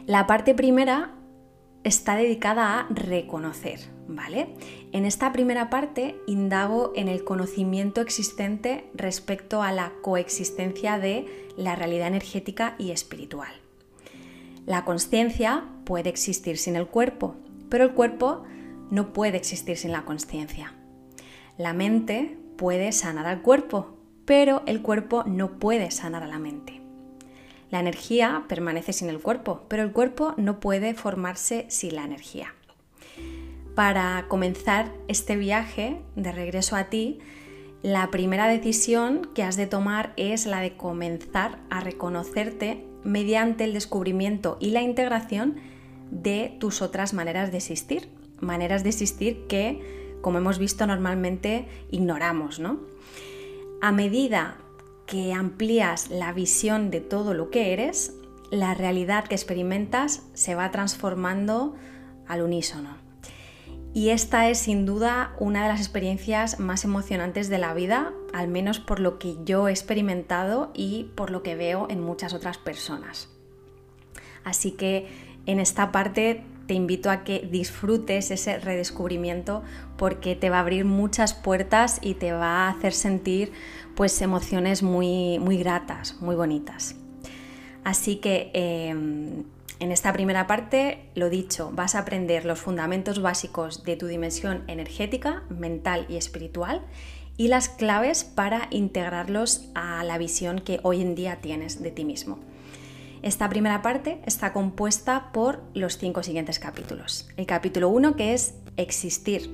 La 0.05 0.25
parte 0.27 0.53
primera 0.55 1.13
está 1.83 2.15
dedicada 2.15 2.79
a 2.79 2.87
reconocer, 2.89 3.79
¿vale? 4.07 4.55
En 4.91 5.05
esta 5.05 5.31
primera 5.31 5.69
parte 5.69 6.15
indago 6.27 6.93
en 6.95 7.07
el 7.07 7.23
conocimiento 7.23 8.01
existente 8.01 8.89
respecto 8.93 9.61
a 9.61 9.71
la 9.71 9.93
coexistencia 10.01 10.97
de 10.97 11.25
la 11.57 11.75
realidad 11.75 12.07
energética 12.07 12.75
y 12.79 12.91
espiritual. 12.91 13.53
La 14.65 14.85
conciencia 14.85 15.65
puede 15.83 16.09
existir 16.09 16.57
sin 16.57 16.75
el 16.75 16.87
cuerpo, 16.87 17.35
pero 17.69 17.83
el 17.83 17.93
cuerpo 17.93 18.43
no 18.89 19.13
puede 19.13 19.37
existir 19.37 19.77
sin 19.77 19.91
la 19.91 20.05
conciencia. 20.05 20.73
La 21.57 21.73
mente 21.73 22.37
puede 22.57 22.91
sanar 22.91 23.27
al 23.27 23.41
cuerpo, 23.41 23.95
pero 24.25 24.63
el 24.65 24.81
cuerpo 24.81 25.23
no 25.25 25.59
puede 25.59 25.91
sanar 25.91 26.23
a 26.23 26.27
la 26.27 26.39
mente. 26.39 26.81
La 27.69 27.79
energía 27.79 28.45
permanece 28.47 28.93
sin 28.93 29.09
el 29.09 29.19
cuerpo, 29.19 29.63
pero 29.67 29.83
el 29.83 29.91
cuerpo 29.91 30.33
no 30.37 30.59
puede 30.59 30.93
formarse 30.93 31.65
sin 31.69 31.95
la 31.95 32.05
energía. 32.05 32.53
Para 33.75 34.25
comenzar 34.27 34.91
este 35.07 35.35
viaje 35.35 36.01
de 36.15 36.31
regreso 36.31 36.75
a 36.75 36.85
ti, 36.85 37.19
la 37.83 38.09
primera 38.11 38.47
decisión 38.47 39.29
que 39.35 39.43
has 39.43 39.57
de 39.57 39.67
tomar 39.67 40.13
es 40.17 40.45
la 40.45 40.61
de 40.61 40.77
comenzar 40.77 41.59
a 41.69 41.81
reconocerte 41.81 42.85
mediante 43.03 43.63
el 43.63 43.73
descubrimiento 43.73 44.57
y 44.59 44.69
la 44.69 44.81
integración 44.81 45.57
de 46.09 46.55
tus 46.59 46.81
otras 46.81 47.13
maneras 47.13 47.51
de 47.51 47.57
existir, 47.57 48.09
maneras 48.39 48.83
de 48.83 48.89
existir 48.89 49.45
que, 49.47 50.02
como 50.23 50.37
hemos 50.37 50.57
visto 50.57 50.87
normalmente, 50.87 51.67
ignoramos, 51.91 52.59
¿no? 52.59 52.79
A 53.81 53.91
medida 53.91 54.55
que 55.05 55.33
amplías 55.33 56.09
la 56.09 56.31
visión 56.31 56.89
de 56.91 57.01
todo 57.01 57.33
lo 57.33 57.49
que 57.49 57.73
eres, 57.73 58.15
la 58.49 58.73
realidad 58.73 59.25
que 59.25 59.35
experimentas 59.35 60.23
se 60.33 60.55
va 60.55 60.71
transformando 60.71 61.75
al 62.25 62.41
unísono. 62.41 62.95
Y 63.93 64.11
esta 64.11 64.49
es 64.49 64.59
sin 64.59 64.85
duda 64.85 65.35
una 65.39 65.63
de 65.63 65.67
las 65.67 65.81
experiencias 65.81 66.57
más 66.57 66.85
emocionantes 66.85 67.49
de 67.49 67.57
la 67.57 67.73
vida, 67.73 68.13
al 68.31 68.47
menos 68.47 68.79
por 68.79 69.01
lo 69.01 69.19
que 69.19 69.35
yo 69.43 69.67
he 69.67 69.71
experimentado 69.71 70.71
y 70.73 71.11
por 71.15 71.31
lo 71.31 71.43
que 71.43 71.55
veo 71.55 71.87
en 71.89 72.01
muchas 72.01 72.33
otras 72.33 72.57
personas. 72.57 73.29
Así 74.45 74.71
que 74.71 75.09
en 75.45 75.59
esta 75.59 75.91
parte 75.91 76.45
te 76.67 76.73
invito 76.73 77.09
a 77.09 77.23
que 77.23 77.39
disfrutes 77.39 78.31
ese 78.31 78.59
redescubrimiento 78.59 79.63
porque 79.97 80.35
te 80.35 80.49
va 80.49 80.57
a 80.57 80.61
abrir 80.61 80.85
muchas 80.85 81.33
puertas 81.33 81.99
y 82.01 82.15
te 82.15 82.31
va 82.31 82.67
a 82.67 82.69
hacer 82.69 82.93
sentir 82.93 83.51
pues 83.95 84.21
emociones 84.21 84.83
muy, 84.83 85.39
muy 85.39 85.57
gratas, 85.57 86.21
muy 86.21 86.35
bonitas. 86.35 86.95
Así 87.83 88.17
que 88.17 88.49
em, 88.53 89.43
en 89.79 89.91
esta 89.91 90.13
primera 90.13 90.47
parte, 90.47 91.09
lo 91.15 91.29
dicho, 91.29 91.71
vas 91.73 91.95
a 91.95 91.99
aprender 91.99 92.45
los 92.45 92.59
fundamentos 92.59 93.21
básicos 93.21 93.83
de 93.83 93.97
tu 93.97 94.07
dimensión 94.07 94.63
energética, 94.67 95.43
mental 95.49 96.05
y 96.07 96.15
espiritual 96.15 96.81
y 97.35 97.47
las 97.47 97.67
claves 97.67 98.23
para 98.23 98.67
integrarlos 98.69 99.69
a 99.75 100.03
la 100.03 100.17
visión 100.17 100.59
que 100.59 100.79
hoy 100.83 101.01
en 101.01 101.15
día 101.15 101.41
tienes 101.41 101.81
de 101.81 101.91
ti 101.91 102.05
mismo. 102.05 102.39
Esta 103.23 103.47
primera 103.47 103.81
parte 103.81 104.19
está 104.25 104.51
compuesta 104.51 105.31
por 105.31 105.63
los 105.73 105.97
cinco 105.97 106.23
siguientes 106.23 106.59
capítulos. 106.59 107.29
El 107.37 107.45
capítulo 107.45 107.87
1 107.87 108.17
que 108.17 108.33
es 108.33 108.55
Existir 108.75 109.49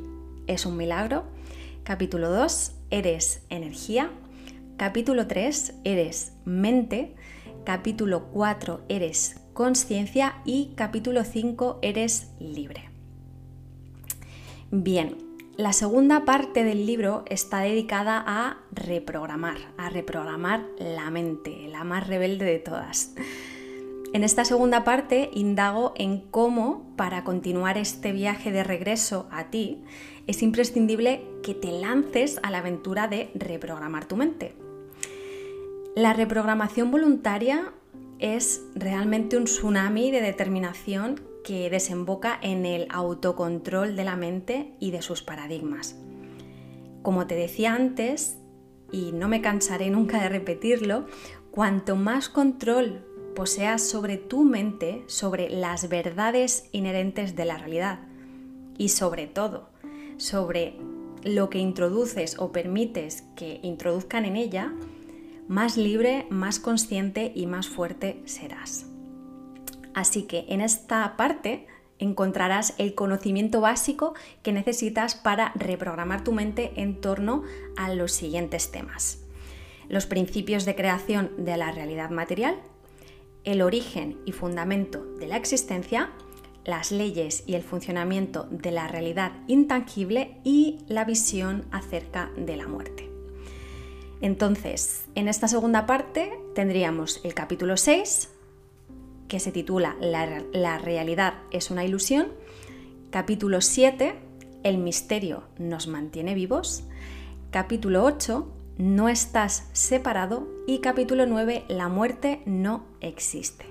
es 0.48 0.66
un 0.66 0.76
milagro. 0.76 1.26
Capítulo 1.84 2.32
2, 2.32 2.72
Eres 2.90 3.44
energía. 3.50 4.10
Capítulo 4.76 5.28
3, 5.28 5.76
Eres 5.84 6.34
mente. 6.46 7.14
Capítulo 7.64 8.30
4, 8.32 8.86
Eres 8.90 9.40
conciencia. 9.54 10.42
Y 10.46 10.74
capítulo 10.76 11.24
5, 11.24 11.78
Eres 11.84 12.32
libre. 12.40 12.90
Bien, 14.72 15.16
La 15.58 15.74
segunda 15.74 16.24
parte 16.24 16.64
del 16.64 16.86
libro 16.86 17.26
está 17.28 17.60
dedicada 17.60 18.24
a 18.26 18.60
reprogramar, 18.72 19.58
a 19.78 19.90
reprogramar 19.90 20.66
la 20.80 21.12
mente, 21.12 21.68
la 21.68 21.84
más 21.84 22.08
rebelde 22.08 22.46
de 22.46 22.60
todas. 22.60 23.14
En 24.12 24.24
esta 24.24 24.44
segunda 24.44 24.84
parte 24.84 25.30
indago 25.34 25.94
en 25.96 26.20
cómo, 26.20 26.84
para 26.96 27.24
continuar 27.24 27.78
este 27.78 28.12
viaje 28.12 28.52
de 28.52 28.64
regreso 28.64 29.28
a 29.30 29.52
ti, 29.52 29.84
es 30.26 30.42
imprescindible 30.42 31.24
que 31.44 31.54
te 31.54 31.72
lances 31.72 32.40
a 32.42 32.50
la 32.50 32.58
aventura 32.58 33.08
de 33.08 33.30
reprogramar 33.36 34.08
tu 34.08 34.16
mente. 34.16 34.56
La 35.96 36.14
reprogramación 36.14 36.90
voluntaria 36.90 37.72
es 38.18 38.64
realmente 38.74 39.38
un 39.38 39.44
tsunami 39.44 40.10
de 40.10 40.22
determinación 40.22 41.22
que 41.44 41.70
desemboca 41.70 42.40
en 42.42 42.66
el 42.66 42.88
autocontrol 42.90 43.96
de 43.96 44.04
la 44.04 44.16
mente 44.16 44.74
y 44.80 44.90
de 44.90 45.04
sus 45.04 45.22
paradigmas. 45.22 45.96
Como 47.04 47.28
te 47.28 47.36
decía 47.36 47.76
antes, 47.76 48.38
y 48.92 49.12
no 49.12 49.28
me 49.28 49.42
cansaré 49.42 49.92
nunca 49.92 50.20
de 50.20 50.30
repetirlo, 50.30 51.06
cuanto 51.52 51.96
más 51.96 52.28
control 52.28 53.06
poseas 53.36 53.82
sobre 53.82 54.18
tu 54.18 54.44
mente, 54.44 55.04
sobre 55.08 55.50
las 55.50 55.90
verdades 55.90 56.68
inherentes 56.72 57.36
de 57.36 57.46
la 57.46 57.58
realidad 57.58 58.00
y 58.78 58.90
sobre 58.90 59.28
todo 59.28 59.70
sobre 60.20 60.76
lo 61.24 61.50
que 61.50 61.60
introduces 61.60 62.38
o 62.40 62.52
permites 62.52 63.24
que 63.36 63.60
introduzcan 63.64 64.26
en 64.26 64.36
ella, 64.36 64.74
más 65.48 65.78
libre, 65.78 66.28
más 66.30 66.60
consciente 66.60 67.32
y 67.36 67.48
más 67.48 67.68
fuerte 67.68 68.22
serás. 68.26 68.86
Así 69.94 70.24
que 70.24 70.46
en 70.50 70.62
esta 70.62 71.18
parte 71.18 71.68
encontrarás 71.98 72.76
el 72.78 72.96
conocimiento 72.96 73.60
básico 73.60 74.14
que 74.44 74.54
necesitas 74.54 75.16
para 75.16 75.52
reprogramar 75.56 76.24
tu 76.24 76.32
mente 76.32 76.72
en 76.76 77.02
torno 77.02 77.44
a 77.76 77.94
los 77.94 78.12
siguientes 78.12 78.72
temas. 78.72 79.20
Los 79.90 80.06
principios 80.06 80.66
de 80.66 80.76
creación 80.76 81.32
de 81.38 81.58
la 81.58 81.72
realidad 81.72 82.12
material, 82.12 82.56
el 83.44 83.62
origen 83.62 84.20
y 84.26 84.32
fundamento 84.32 85.04
de 85.20 85.28
la 85.28 85.38
existencia, 85.38 86.12
las 86.66 86.92
leyes 86.92 87.44
y 87.48 87.56
el 87.56 87.64
funcionamiento 87.64 88.48
de 88.52 88.72
la 88.72 88.88
realidad 88.88 89.32
intangible 89.48 90.38
y 90.44 90.80
la 90.88 91.06
visión 91.06 91.66
acerca 91.72 92.32
de 92.38 92.58
la 92.58 92.68
muerte. 92.68 93.10
Entonces, 94.22 95.06
en 95.16 95.28
esta 95.28 95.48
segunda 95.48 95.86
parte 95.86 96.38
tendríamos 96.54 97.22
el 97.24 97.34
capítulo 97.34 97.78
6, 97.78 98.30
que 99.30 99.40
se 99.40 99.52
titula 99.52 99.96
la, 100.02 100.78
realidad 100.80 101.36
es 101.52 101.72
una 101.72 101.86
ilusión. 101.86 102.28
Capítulo 103.12 103.62
7, 103.62 104.16
El 104.64 104.80
misterio 104.80 105.44
nos 105.58 105.88
mantiene 105.88 106.34
vivos. 106.34 106.84
Capítulo 107.52 108.04
8, 108.04 108.48
No 108.80 109.10
estás 109.10 109.68
separado. 109.74 110.48
Y 110.66 110.80
capítulo 110.80 111.26
9, 111.26 111.66
La 111.68 111.90
muerte 111.90 112.42
no 112.46 112.86
existe. 113.02 113.66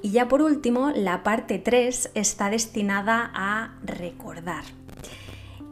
Y 0.00 0.12
ya 0.12 0.28
por 0.28 0.40
último, 0.40 0.92
la 0.96 1.22
parte 1.22 1.58
3 1.58 2.12
está 2.14 2.48
destinada 2.48 3.30
a 3.34 3.78
recordar. 3.82 4.64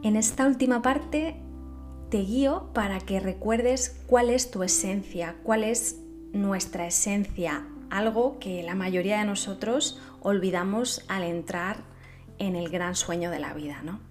En 0.03 0.15
esta 0.15 0.45
última 0.45 0.83
parte 0.83 1.37
te 2.11 2.19
guío 2.19 2.69
para 2.75 2.99
que 2.99 3.19
recuerdes 3.19 3.99
cuál 4.05 4.29
es 4.29 4.51
tu 4.51 4.61
esencia, 4.61 5.37
cuál 5.41 5.63
es 5.63 5.97
nuestra 6.31 6.85
esencia 6.85 7.65
algo 7.89 8.37
que 8.37 8.61
la 8.61 8.75
mayoría 8.75 9.17
de 9.17 9.25
nosotros 9.25 9.99
olvidamos 10.21 11.03
al 11.07 11.23
entrar 11.23 11.77
en 12.37 12.55
el 12.55 12.69
gran 12.69 12.93
sueño 12.93 13.31
de 13.31 13.39
la 13.39 13.55
vida, 13.55 13.81
¿no? 13.83 14.08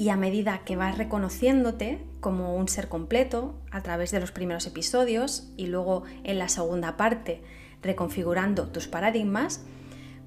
Y 0.00 0.08
a 0.08 0.16
medida 0.16 0.62
que 0.64 0.76
vas 0.76 0.96
reconociéndote 0.96 2.02
como 2.20 2.56
un 2.56 2.68
ser 2.68 2.88
completo 2.88 3.60
a 3.70 3.82
través 3.82 4.10
de 4.12 4.18
los 4.18 4.32
primeros 4.32 4.66
episodios 4.66 5.52
y 5.58 5.66
luego 5.66 6.04
en 6.24 6.38
la 6.38 6.48
segunda 6.48 6.96
parte 6.96 7.42
reconfigurando 7.82 8.68
tus 8.68 8.88
paradigmas, 8.88 9.62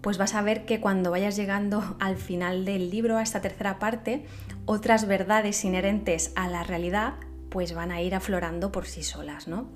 pues 0.01 0.19
vas 0.19 0.35
a 0.35 0.43
ver 0.43 0.65
que 0.65 0.79
cuando 0.79 1.09
vayas 1.09 1.35
llegando 1.35 1.95
al 1.99 2.17
final 2.17 2.65
del 2.65 2.91
libro, 2.91 3.17
a 3.17 3.23
esta 3.23 3.41
tercera 3.41 3.79
parte, 3.79 4.27
otras 4.67 5.07
verdades 5.07 5.65
inherentes 5.65 6.33
a 6.35 6.47
la 6.47 6.61
realidad 6.61 7.15
pues 7.49 7.73
van 7.73 7.91
a 7.91 7.99
ir 7.99 8.13
aflorando 8.13 8.71
por 8.71 8.85
sí 8.85 9.01
solas, 9.01 9.47
¿no? 9.47 9.69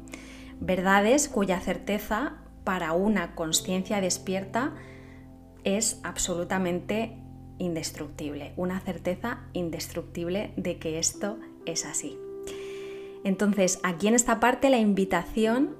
verdades 0.60 1.28
cuya 1.28 1.60
certeza 1.60 2.34
para 2.64 2.94
una 2.94 3.34
conciencia 3.34 4.00
despierta 4.00 4.76
es 5.64 6.00
absolutamente 6.04 7.18
indestructible, 7.60 8.54
una 8.58 8.80
certeza 8.80 9.40
indestructible 9.54 10.52
de 10.56 10.78
que 10.78 11.00
esto 11.00 11.38
es 11.66 11.86
así. 11.86 12.18
Entonces, 13.24 13.80
aquí 13.84 14.08
en 14.08 14.16
esta 14.16 14.40
parte 14.40 14.70
la 14.70 14.78
invitación 14.78 15.76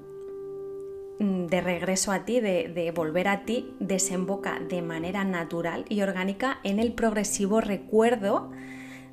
mm, 1.18 1.46
de 1.46 1.60
regreso 1.60 2.12
a 2.12 2.24
ti, 2.24 2.40
de, 2.40 2.92
volver 2.94 3.28
a 3.28 3.44
ti, 3.44 3.74
desemboca 3.80 4.58
de 4.60 4.82
manera 4.82 5.24
natural 5.24 5.84
y 5.88 6.02
orgánica 6.02 6.58
en 6.64 6.78
el 6.78 6.92
progresivo 6.92 7.60
recuerdo 7.60 8.50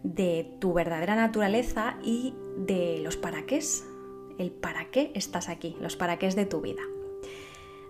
de 0.04 0.56
tu 0.60 0.74
verdadera 0.74 1.16
naturaleza 1.16 1.98
y 2.04 2.36
de 2.58 3.00
los 3.02 3.18
paraqués, 3.18 3.86
el 4.38 4.52
para 4.52 4.92
qué 4.92 5.12
estás 5.16 5.50
aquí, 5.50 5.78
los 5.80 5.96
para 5.96 6.18
qué 6.18 6.30
de 6.30 6.46
tu 6.46 6.62
vida. 6.62 6.82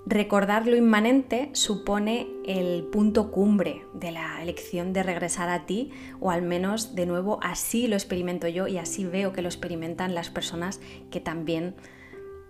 Recordar 0.06 0.68
lo 0.68 0.76
inmanente 0.76 1.50
supone 1.54 2.28
el 2.46 2.84
punto 2.84 3.32
cumbre 3.32 3.86
de 3.94 4.12
la 4.12 4.42
elección 4.42 4.94
de 4.94 5.02
regresar 5.02 5.50
a 5.50 5.66
ti, 5.66 5.92
o 6.20 6.30
al 6.30 6.44
menos 6.44 6.94
de 6.94 7.08
nuevo 7.08 7.40
así 7.42 7.88
lo 7.88 7.96
experimento 7.96 8.48
yo 8.48 8.68
y 8.68 8.78
así 8.78 9.04
veo 9.06 9.34
que 9.34 9.42
lo 9.42 9.48
experimentan 9.48 10.14
las 10.14 10.30
personas 10.30 10.80
que 11.10 11.20
también 11.20 11.76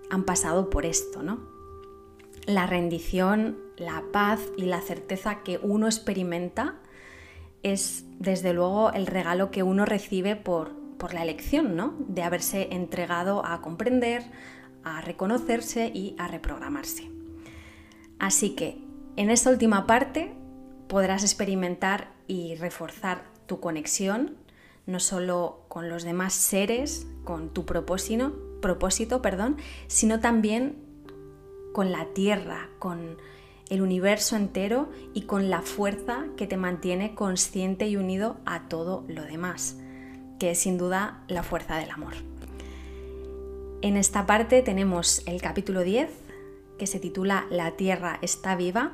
han 0.10 0.24
pasado 0.26 0.70
por 0.70 0.86
esto, 0.86 1.24
¿no? 1.24 1.48
La 2.46 2.68
rendición, 2.68 3.58
la 3.78 4.04
paz 4.12 4.42
y 4.58 4.66
la 4.66 4.82
certeza 4.82 5.42
que 5.44 5.58
uno 5.64 5.88
experimenta 5.88 6.76
es 7.64 8.06
desde 8.20 8.54
luego 8.54 8.92
el 8.92 9.08
regalo 9.08 9.50
que 9.50 9.64
uno 9.64 9.86
recibe 9.86 10.36
por 10.36 10.86
por 10.98 11.14
la 11.14 11.24
elección, 11.24 11.76
¿no? 11.76 11.94
De 12.08 12.24
haberse 12.24 12.70
entregado 12.72 13.46
a 13.46 13.62
comprender, 13.62 14.24
a 14.84 15.02
reconocerse 15.02 15.92
y 15.94 16.16
a 16.18 16.28
reprogramarse. 16.28 17.15
Así 18.20 18.52
que 18.56 18.78
en 19.16 19.30
esta 19.30 19.50
última 19.50 19.86
parte 19.86 20.34
podrás 20.88 21.24
experimentar 21.24 22.14
y 22.28 22.56
reforzar 22.56 23.24
tu 23.46 23.60
conexión 23.60 24.38
no 24.86 25.00
solo 25.00 25.66
con 25.68 25.90
los 25.90 26.04
demás 26.04 26.34
seres, 26.34 27.08
con 27.24 27.50
tu 27.50 27.66
propósito, 27.66 29.22
perdón, 29.22 29.58
sino 29.88 30.20
también 30.20 30.76
con 31.74 31.92
la 31.92 32.06
tierra, 32.14 32.70
con 32.78 33.18
el 33.70 33.82
universo 33.82 34.36
entero 34.36 34.90
y 35.16 35.24
con 35.24 35.50
la 35.50 35.64
fuerza 35.64 36.26
que 36.38 36.46
te 36.46 36.56
mantiene 36.56 37.16
consciente 37.16 37.88
y 37.88 37.98
unido 37.98 38.38
a 38.46 38.68
todo 38.68 39.04
lo 39.08 39.24
demás 39.24 39.78
que 40.40 40.52
es 40.52 40.60
sin 40.60 40.78
duda 40.78 41.24
la 41.28 41.44
fuerza 41.44 41.78
del 41.78 41.92
amor. 41.92 42.14
En 43.82 43.98
esta 43.98 44.26
parte 44.26 44.62
tenemos 44.62 45.22
el 45.28 45.42
capítulo 45.42 45.82
10, 45.82 46.10
que 46.78 46.88
se 46.88 47.00
titula 47.00 47.46
La 47.50 47.72
Tierra 47.72 48.20
está 48.22 48.56
viva, 48.56 48.94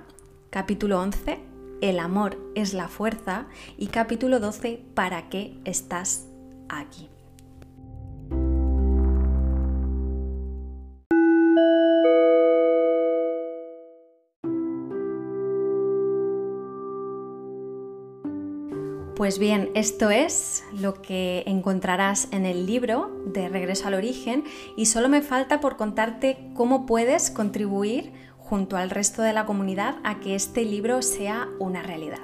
capítulo 0.49 0.99
11, 0.99 1.39
El 1.81 1.99
amor 1.99 2.37
es 2.55 2.73
la 2.73 2.87
fuerza 2.87 3.47
y 3.77 3.87
capítulo 3.87 4.39
12, 4.39 4.83
¿Para 4.93 5.29
qué 5.29 5.57
estás 5.65 6.27
aquí? 6.69 7.09
Pues 19.21 19.37
bien, 19.37 19.69
esto 19.75 20.09
es 20.09 20.63
lo 20.73 21.03
que 21.03 21.43
encontrarás 21.45 22.27
en 22.31 22.43
el 22.43 22.65
libro 22.65 23.11
de 23.27 23.49
Regreso 23.49 23.87
al 23.87 23.93
Origen 23.93 24.45
y 24.75 24.87
solo 24.87 25.09
me 25.09 25.21
falta 25.21 25.59
por 25.59 25.77
contarte 25.77 26.39
cómo 26.55 26.87
puedes 26.87 27.29
contribuir 27.29 28.13
junto 28.39 28.77
al 28.77 28.89
resto 28.89 29.21
de 29.21 29.31
la 29.31 29.45
comunidad 29.45 29.97
a 30.03 30.19
que 30.19 30.33
este 30.33 30.65
libro 30.65 31.03
sea 31.03 31.47
una 31.59 31.83
realidad. 31.83 32.17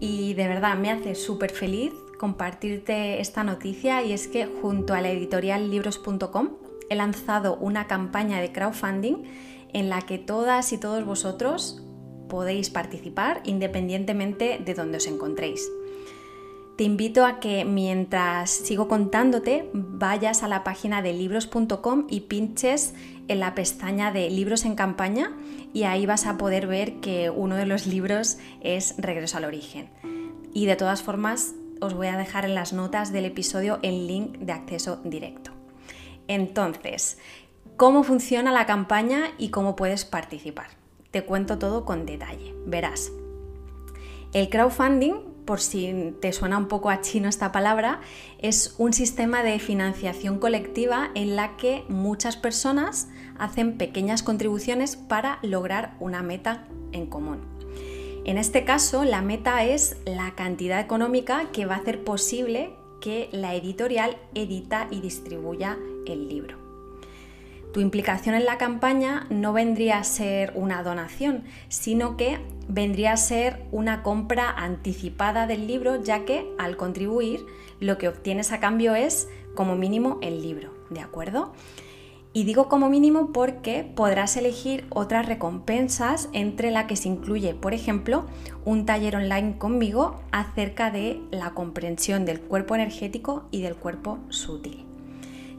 Y 0.00 0.32
de 0.32 0.48
verdad 0.48 0.78
me 0.78 0.90
hace 0.90 1.14
súper 1.14 1.50
feliz 1.50 1.92
compartirte 2.18 3.20
esta 3.20 3.44
noticia 3.44 4.02
y 4.02 4.14
es 4.14 4.28
que 4.28 4.46
junto 4.46 4.94
a 4.94 5.02
la 5.02 5.10
editorial 5.10 5.70
libros.com 5.70 6.52
he 6.88 6.94
lanzado 6.94 7.56
una 7.56 7.86
campaña 7.86 8.40
de 8.40 8.50
crowdfunding 8.50 9.24
en 9.74 9.90
la 9.90 10.00
que 10.00 10.16
todas 10.16 10.72
y 10.72 10.78
todos 10.78 11.04
vosotros 11.04 11.82
podéis 12.28 12.70
participar 12.70 13.40
independientemente 13.44 14.60
de 14.64 14.74
donde 14.74 14.98
os 14.98 15.06
encontréis. 15.06 15.68
Te 16.76 16.84
invito 16.84 17.26
a 17.26 17.40
que 17.40 17.64
mientras 17.64 18.50
sigo 18.50 18.86
contándote 18.86 19.68
vayas 19.72 20.44
a 20.44 20.48
la 20.48 20.62
página 20.62 21.02
de 21.02 21.12
libros.com 21.12 22.06
y 22.08 22.20
pinches 22.20 22.94
en 23.26 23.40
la 23.40 23.56
pestaña 23.56 24.12
de 24.12 24.30
libros 24.30 24.64
en 24.64 24.76
campaña 24.76 25.32
y 25.74 25.82
ahí 25.82 26.06
vas 26.06 26.24
a 26.24 26.38
poder 26.38 26.68
ver 26.68 27.00
que 27.00 27.30
uno 27.30 27.56
de 27.56 27.66
los 27.66 27.88
libros 27.88 28.38
es 28.60 28.94
Regreso 28.96 29.38
al 29.38 29.44
origen. 29.44 29.90
y 30.54 30.66
de 30.66 30.76
todas 30.76 31.02
formas 31.02 31.54
os 31.80 31.94
voy 31.94 32.06
a 32.08 32.16
dejar 32.16 32.44
en 32.44 32.54
las 32.54 32.72
notas 32.72 33.12
del 33.12 33.24
episodio 33.24 33.78
el 33.82 34.06
link 34.06 34.38
de 34.38 34.52
acceso 34.52 35.00
directo. 35.04 35.50
Entonces, 36.28 37.18
¿cómo 37.76 38.04
funciona 38.04 38.52
la 38.52 38.66
campaña 38.66 39.32
y 39.38 39.50
cómo 39.50 39.76
puedes 39.76 40.04
participar? 40.04 40.77
Te 41.10 41.24
cuento 41.24 41.58
todo 41.58 41.84
con 41.84 42.06
detalle. 42.06 42.54
Verás, 42.66 43.12
el 44.34 44.50
crowdfunding, 44.50 45.14
por 45.46 45.60
si 45.60 46.14
te 46.20 46.34
suena 46.34 46.58
un 46.58 46.68
poco 46.68 46.90
a 46.90 47.00
chino 47.00 47.30
esta 47.30 47.50
palabra, 47.50 48.00
es 48.38 48.74
un 48.76 48.92
sistema 48.92 49.42
de 49.42 49.58
financiación 49.58 50.38
colectiva 50.38 51.10
en 51.14 51.34
la 51.34 51.56
que 51.56 51.84
muchas 51.88 52.36
personas 52.36 53.08
hacen 53.38 53.78
pequeñas 53.78 54.22
contribuciones 54.22 54.96
para 54.96 55.38
lograr 55.42 55.96
una 55.98 56.22
meta 56.22 56.66
en 56.92 57.06
común. 57.06 57.38
En 58.26 58.36
este 58.36 58.66
caso, 58.66 59.04
la 59.04 59.22
meta 59.22 59.64
es 59.64 59.96
la 60.04 60.34
cantidad 60.34 60.80
económica 60.80 61.50
que 61.50 61.64
va 61.64 61.76
a 61.76 61.78
hacer 61.78 62.04
posible 62.04 62.74
que 63.00 63.30
la 63.32 63.54
editorial 63.54 64.18
edita 64.34 64.88
y 64.90 65.00
distribuya 65.00 65.78
el 66.06 66.28
libro. 66.28 66.57
Tu 67.72 67.80
implicación 67.80 68.34
en 68.34 68.46
la 68.46 68.56
campaña 68.56 69.26
no 69.28 69.52
vendría 69.52 69.98
a 69.98 70.04
ser 70.04 70.52
una 70.54 70.82
donación, 70.82 71.44
sino 71.68 72.16
que 72.16 72.38
vendría 72.66 73.12
a 73.12 73.16
ser 73.18 73.62
una 73.72 74.02
compra 74.02 74.50
anticipada 74.50 75.46
del 75.46 75.66
libro, 75.66 76.02
ya 76.02 76.24
que 76.24 76.46
al 76.58 76.76
contribuir 76.76 77.44
lo 77.80 77.98
que 77.98 78.08
obtienes 78.08 78.52
a 78.52 78.60
cambio 78.60 78.94
es 78.94 79.28
como 79.54 79.76
mínimo 79.76 80.18
el 80.22 80.42
libro, 80.42 80.72
¿de 80.88 81.00
acuerdo? 81.00 81.52
Y 82.32 82.44
digo 82.44 82.68
como 82.68 82.88
mínimo 82.88 83.32
porque 83.32 83.84
podrás 83.84 84.36
elegir 84.36 84.86
otras 84.90 85.26
recompensas 85.26 86.28
entre 86.32 86.70
la 86.70 86.86
que 86.86 86.96
se 86.96 87.08
incluye, 87.08 87.54
por 87.54 87.74
ejemplo, 87.74 88.26
un 88.64 88.86
taller 88.86 89.16
online 89.16 89.58
conmigo 89.58 90.20
acerca 90.30 90.90
de 90.90 91.20
la 91.30 91.50
comprensión 91.50 92.24
del 92.24 92.40
cuerpo 92.40 92.74
energético 92.74 93.46
y 93.50 93.62
del 93.62 93.76
cuerpo 93.76 94.18
sutil. 94.28 94.87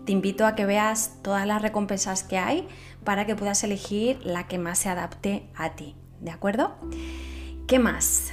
Te 0.09 0.13
invito 0.13 0.47
a 0.47 0.55
que 0.55 0.65
veas 0.65 1.19
todas 1.21 1.45
las 1.45 1.61
recompensas 1.61 2.23
que 2.23 2.39
hay 2.39 2.67
para 3.03 3.27
que 3.27 3.35
puedas 3.35 3.63
elegir 3.63 4.19
la 4.23 4.47
que 4.47 4.57
más 4.57 4.79
se 4.79 4.89
adapte 4.89 5.43
a 5.55 5.75
ti. 5.75 5.93
¿De 6.19 6.31
acuerdo? 6.31 6.73
¿Qué 7.67 7.77
más? 7.77 8.31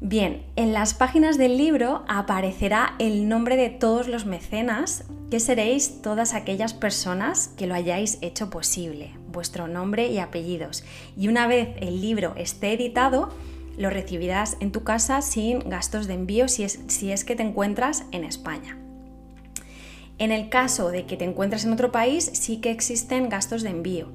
Bien, 0.00 0.44
en 0.56 0.72
las 0.72 0.94
páginas 0.94 1.38
del 1.38 1.56
libro 1.56 2.04
aparecerá 2.08 2.96
el 2.98 3.28
nombre 3.28 3.56
de 3.56 3.70
todos 3.70 4.08
los 4.08 4.26
mecenas, 4.26 5.04
que 5.30 5.38
seréis 5.38 6.02
todas 6.02 6.34
aquellas 6.34 6.74
personas 6.74 7.46
que 7.56 7.68
lo 7.68 7.76
hayáis 7.76 8.18
hecho 8.20 8.50
posible, 8.50 9.12
vuestro 9.28 9.68
nombre 9.68 10.08
y 10.08 10.18
apellidos. 10.18 10.82
Y 11.16 11.28
una 11.28 11.46
vez 11.46 11.76
el 11.78 12.00
libro 12.00 12.34
esté 12.34 12.72
editado, 12.72 13.28
lo 13.76 13.88
recibirás 13.88 14.56
en 14.58 14.72
tu 14.72 14.82
casa 14.82 15.22
sin 15.22 15.60
gastos 15.60 16.08
de 16.08 16.14
envío 16.14 16.48
si 16.48 16.64
es, 16.64 16.80
si 16.88 17.12
es 17.12 17.24
que 17.24 17.36
te 17.36 17.44
encuentras 17.44 18.04
en 18.10 18.24
España. 18.24 18.87
En 20.18 20.32
el 20.32 20.48
caso 20.48 20.90
de 20.90 21.06
que 21.06 21.16
te 21.16 21.24
encuentres 21.24 21.64
en 21.64 21.72
otro 21.72 21.92
país, 21.92 22.30
sí 22.34 22.58
que 22.58 22.70
existen 22.70 23.28
gastos 23.28 23.62
de 23.62 23.70
envío. 23.70 24.08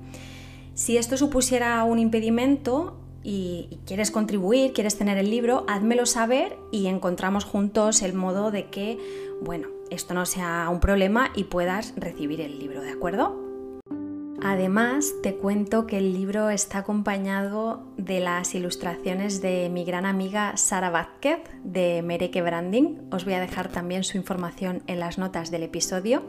Si 0.74 0.98
esto 0.98 1.18
supusiera 1.18 1.84
un 1.84 2.00
impedimento, 2.00 2.98
y, 3.24 3.80
quieres 3.86 4.12
contribuir, 4.12 4.74
quieres 4.74 4.98
tener 4.98 5.18
el 5.18 5.30
libro, 5.30 5.66
házmelo 5.68 6.06
saber 6.06 6.58
y 6.72 6.88
encontramos 6.88 7.46
juntos 7.46 8.02
el 8.02 8.14
modo 8.14 8.52
de 8.52 8.66
que, 8.66 9.00
bueno, 9.42 9.70
esto 9.90 10.14
no 10.14 10.26
sea 10.26 10.68
un 10.70 10.80
problema 10.80 11.32
y 11.36 11.46
puedas 11.46 11.94
recibir 11.96 12.42
el 12.42 12.60
libro, 12.60 12.82
¿de 12.82 12.92
acuerdo? 12.92 13.53
Además, 14.46 15.14
te 15.24 15.36
cuento 15.36 15.88
que 15.88 15.98
el 15.98 16.12
libro 16.12 16.50
está 16.50 16.80
acompañado 16.80 17.88
de 17.96 18.20
las 18.20 18.54
ilustraciones 18.56 19.42
de 19.42 19.70
mi 19.70 19.86
gran 19.86 20.06
amiga 20.06 20.58
Sara 20.58 20.90
Vázquez 20.90 21.40
de 21.64 22.02
Mereke 22.02 22.42
Branding. 22.42 22.98
Os 23.10 23.24
voy 23.24 23.36
a 23.36 23.40
dejar 23.40 23.72
también 23.72 24.04
su 24.04 24.18
información 24.18 24.84
en 24.88 25.00
las 25.00 25.18
notas 25.18 25.50
del 25.50 25.64
episodio. 25.64 26.24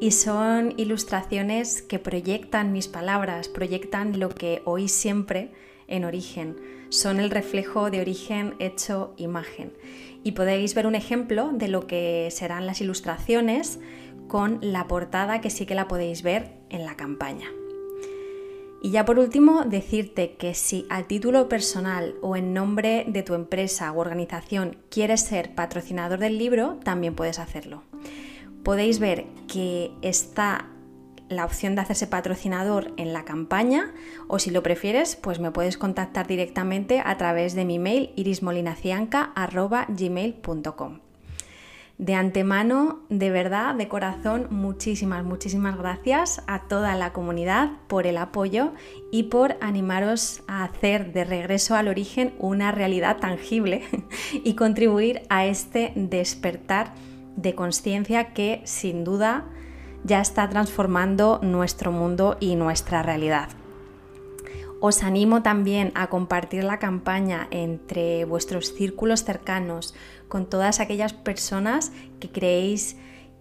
Y 0.00 0.12
son 0.12 0.74
ilustraciones 0.76 1.82
que 1.82 1.98
proyectan 1.98 2.70
mis 2.70 2.86
palabras, 2.86 3.48
proyectan 3.48 4.20
lo 4.20 4.28
que 4.28 4.62
oí 4.64 4.86
siempre 4.86 5.50
en 5.88 6.04
origen. 6.04 6.56
Son 6.88 7.18
el 7.18 7.30
reflejo 7.30 7.90
de 7.90 8.00
origen 8.00 8.54
hecho 8.60 9.12
imagen. 9.16 9.72
Y 10.22 10.32
podéis 10.32 10.74
ver 10.74 10.86
un 10.86 10.94
ejemplo 10.94 11.50
de 11.52 11.66
lo 11.66 11.88
que 11.88 12.28
serán 12.30 12.66
las 12.66 12.80
ilustraciones 12.80 13.80
con 14.30 14.58
la 14.62 14.86
portada 14.86 15.40
que 15.40 15.50
sí 15.50 15.66
que 15.66 15.74
la 15.74 15.88
podéis 15.88 16.22
ver 16.22 16.52
en 16.70 16.86
la 16.86 16.96
campaña. 16.96 17.48
Y 18.80 18.92
ya 18.92 19.04
por 19.04 19.18
último, 19.18 19.64
decirte 19.64 20.36
que 20.36 20.54
si 20.54 20.86
a 20.88 21.02
título 21.02 21.48
personal 21.48 22.14
o 22.22 22.36
en 22.36 22.54
nombre 22.54 23.04
de 23.08 23.24
tu 23.24 23.34
empresa 23.34 23.90
u 23.92 23.98
organización 23.98 24.76
quieres 24.88 25.22
ser 25.22 25.56
patrocinador 25.56 26.20
del 26.20 26.38
libro, 26.38 26.78
también 26.84 27.16
puedes 27.16 27.40
hacerlo. 27.40 27.82
Podéis 28.62 29.00
ver 29.00 29.26
que 29.48 29.90
está 30.00 30.68
la 31.28 31.44
opción 31.44 31.74
de 31.74 31.80
hacerse 31.80 32.06
patrocinador 32.06 32.92
en 32.96 33.12
la 33.12 33.24
campaña 33.24 33.92
o 34.28 34.38
si 34.38 34.52
lo 34.52 34.62
prefieres, 34.62 35.16
pues 35.16 35.40
me 35.40 35.50
puedes 35.50 35.76
contactar 35.76 36.28
directamente 36.28 37.02
a 37.04 37.18
través 37.18 37.56
de 37.56 37.64
mi 37.64 37.80
mail 37.80 38.12
irismolinacianca.gmail.com. 38.14 41.09
De 42.00 42.14
antemano, 42.14 43.00
de 43.10 43.28
verdad, 43.28 43.74
de 43.74 43.86
corazón, 43.86 44.46
muchísimas, 44.48 45.22
muchísimas 45.22 45.76
gracias 45.76 46.42
a 46.46 46.60
toda 46.60 46.96
la 46.96 47.12
comunidad 47.12 47.72
por 47.88 48.06
el 48.06 48.16
apoyo 48.16 48.72
y 49.12 49.24
por 49.24 49.58
animaros 49.60 50.42
a 50.46 50.64
hacer 50.64 51.12
de 51.12 51.24
regreso 51.24 51.74
al 51.74 51.88
origen 51.88 52.32
una 52.38 52.72
realidad 52.72 53.18
tangible 53.18 53.82
y 54.32 54.54
contribuir 54.54 55.20
a 55.28 55.44
este 55.44 55.92
despertar 55.94 56.94
de 57.36 57.54
conciencia 57.54 58.32
que 58.32 58.62
sin 58.64 59.04
duda 59.04 59.44
ya 60.02 60.22
está 60.22 60.48
transformando 60.48 61.38
nuestro 61.42 61.92
mundo 61.92 62.38
y 62.40 62.56
nuestra 62.56 63.02
realidad. 63.02 63.50
Os 64.82 65.02
animo 65.02 65.42
también 65.42 65.92
a 65.94 66.06
compartir 66.06 66.64
la 66.64 66.78
campaña 66.78 67.46
entre 67.50 68.24
vuestros 68.24 68.72
círculos 68.72 69.24
cercanos 69.24 69.94
con 70.30 70.46
todas 70.46 70.80
aquellas 70.80 71.12
personas 71.12 71.92
que 72.20 72.30
creéis 72.30 72.96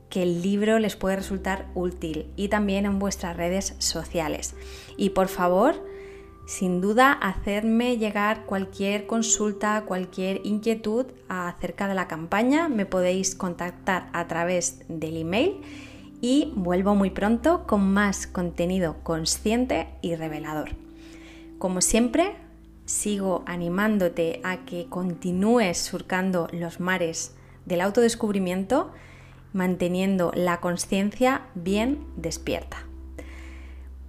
que 0.10 0.24
el 0.24 0.42
libro 0.42 0.80
les 0.80 0.98
puede 0.98 1.16
resultar 1.16 1.68
útil 1.76 2.28
y 2.36 2.50
también 2.50 2.86
en 2.86 3.00
vuestras 3.00 3.38
redes 3.38 3.76
sociales. 3.78 4.56
Y 4.98 5.12
por 5.12 5.28
favor, 5.30 5.76
sin 6.48 6.82
duda, 6.82 7.14
hacerme 7.14 7.98
llegar 7.98 8.46
cualquier 8.48 9.06
consulta, 9.06 9.86
cualquier 9.86 10.42
inquietud 10.44 11.06
acerca 11.30 11.88
de 11.88 11.94
la 11.94 12.08
campaña. 12.08 12.68
Me 12.70 12.88
podéis 12.88 13.36
contactar 13.36 14.10
a 14.14 14.28
través 14.28 14.80
del 14.90 15.18
email 15.18 15.62
y 16.22 16.52
vuelvo 16.56 16.96
muy 16.96 17.12
pronto 17.12 17.68
con 17.68 17.94
más 17.94 18.26
contenido 18.26 18.98
consciente 19.04 19.90
y 20.02 20.16
revelador. 20.16 20.72
Como 21.60 21.82
siempre, 21.82 22.36
sigo 22.90 23.44
animándote 23.46 24.42
a 24.44 24.66
que 24.66 24.88
continúes 24.90 25.78
surcando 25.78 26.48
los 26.52 26.80
mares 26.80 27.36
del 27.66 27.82
autodescubrimiento, 27.82 28.92
manteniendo 29.54 30.32
la 30.34 30.60
conciencia 30.60 31.44
bien 31.54 32.04
despierta. 32.16 32.78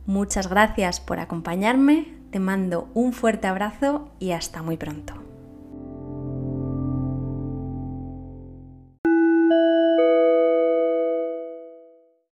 Muchas 0.06 0.48
gracias 0.48 0.98
por 0.98 1.20
acompañarme, 1.20 2.16
te 2.30 2.38
mando 2.38 2.88
un 2.94 3.12
fuerte 3.12 3.48
abrazo 3.48 4.08
y 4.18 4.30
hasta 4.30 4.62
muy 4.62 4.78
pronto. 4.78 5.29